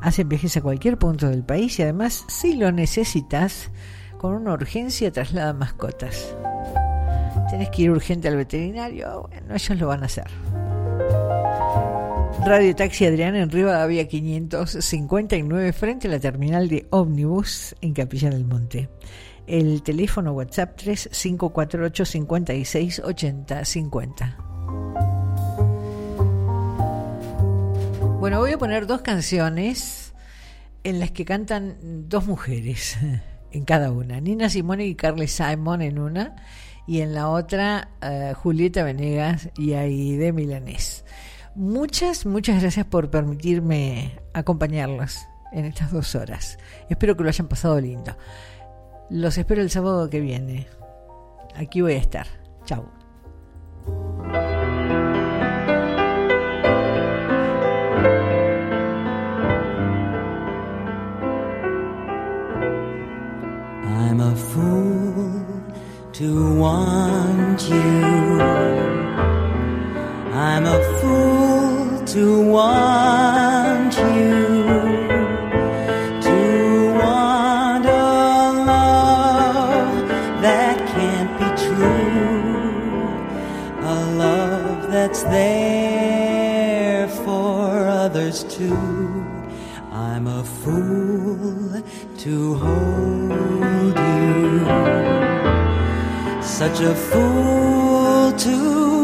[0.00, 3.70] hacen viajes a cualquier punto del país y además, si lo necesitas,
[4.16, 6.34] con una urgencia traslada mascotas.
[7.50, 10.30] Tienes que ir urgente al veterinario, bueno, ellos lo van a hacer.
[12.44, 18.44] Radio Taxi Adrián en Rivadavia 559 frente a la terminal de ómnibus en Capilla del
[18.44, 18.88] Monte.
[19.46, 24.36] El teléfono WhatsApp 3548 56 80 50.
[28.18, 30.12] Bueno, voy a poner dos canciones
[30.82, 31.76] en las que cantan
[32.08, 32.98] dos mujeres
[33.52, 34.20] en cada una.
[34.20, 36.34] Nina Simone y Carly Simon en una
[36.88, 41.04] y en la otra uh, Julieta Venegas y Aide Milanés.
[41.54, 46.58] Muchas, muchas gracias por permitirme acompañarlos en estas dos horas.
[46.88, 48.16] Espero que lo hayan pasado lindo.
[49.10, 50.66] Los espero el sábado que viene.
[51.54, 52.26] Aquí voy a estar.
[52.64, 52.88] Chao.
[63.84, 65.44] I'm a fool
[66.12, 68.40] to want you.
[70.34, 71.41] I'm a fool
[72.12, 74.66] to want you,
[76.20, 80.10] to want a love
[80.42, 83.08] that can't be true,
[83.80, 88.76] a love that's there for others too.
[89.90, 91.82] I'm a fool
[92.18, 94.66] to hold you,
[96.42, 99.01] such a fool to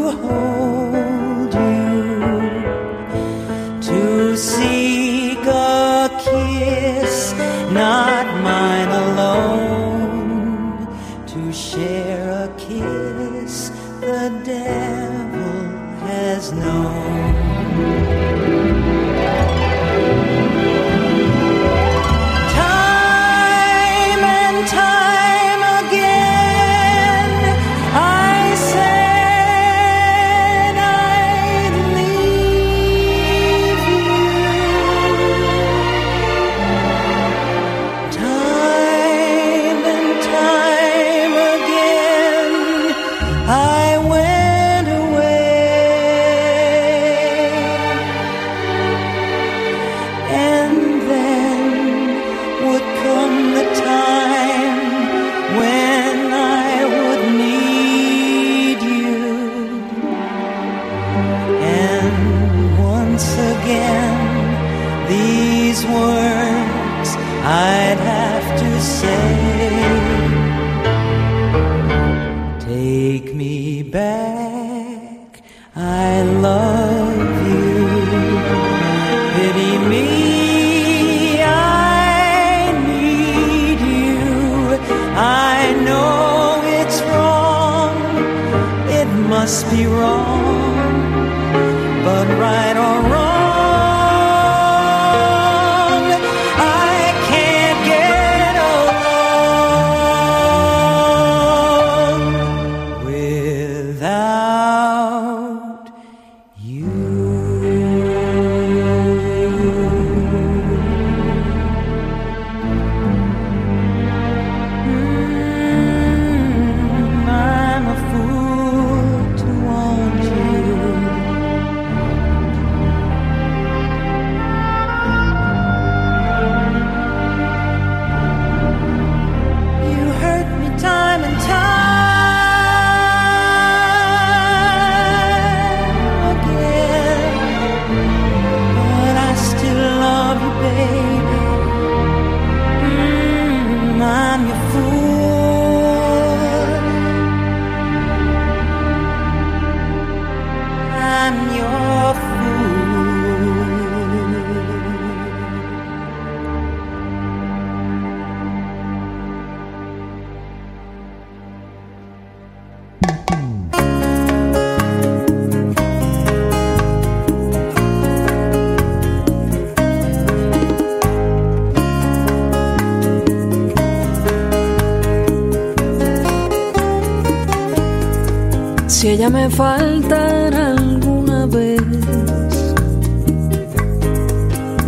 [179.49, 181.81] me faltara alguna vez,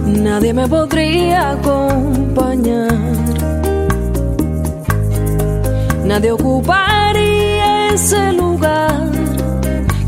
[0.05, 2.99] nadie me podría acompañar.
[6.05, 9.09] Nadie ocuparía ese lugar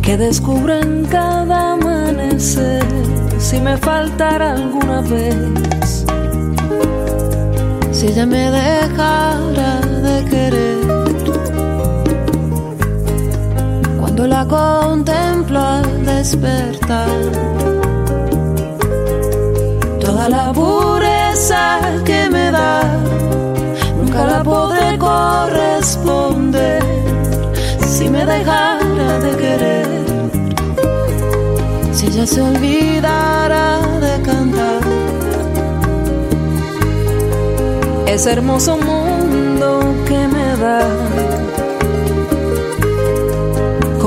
[0.02, 2.84] que descubro en cada amanecer
[3.40, 6.06] si me faltara alguna vez,
[7.92, 10.83] si ella me dejara de querer.
[14.24, 17.10] Cuando la contemplo al despertar,
[20.00, 22.84] toda la pureza que me da,
[23.98, 26.82] nunca la podré corresponder
[27.86, 29.88] si me dejara de querer.
[31.92, 34.84] Si ella se olvidara de cantar.
[38.08, 40.80] Ese hermoso mundo que me da,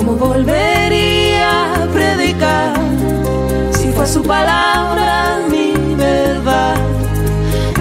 [0.06, 2.74] ¿cómo volvería a predicar
[3.72, 6.76] si fue su palabra mi verdad?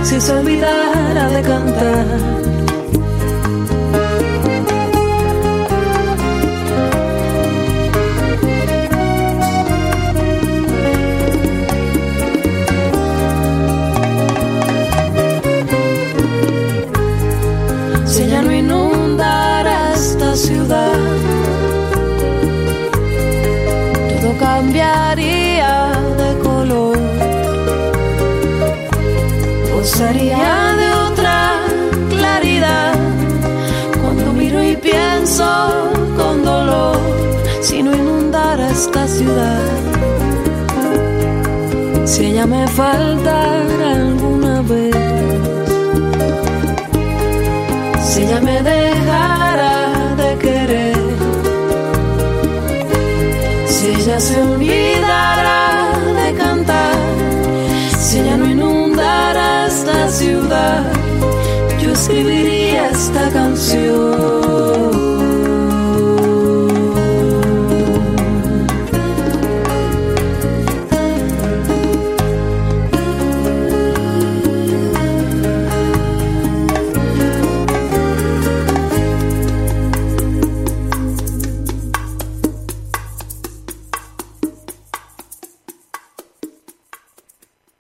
[0.04, 2.55] Si se olvidara de cantar.
[30.14, 31.58] De otra
[32.12, 32.94] claridad.
[34.04, 35.44] Cuando miro y pienso
[36.16, 37.00] con dolor
[37.60, 39.64] si no inundara esta ciudad.
[42.06, 44.96] Si ella me faltara alguna vez,
[48.04, 50.98] si ella me dejara de querer.
[53.68, 54.85] Si ella se olvidara
[59.76, 60.84] esta ciudad,
[61.82, 64.45] yo escribiría esta canción.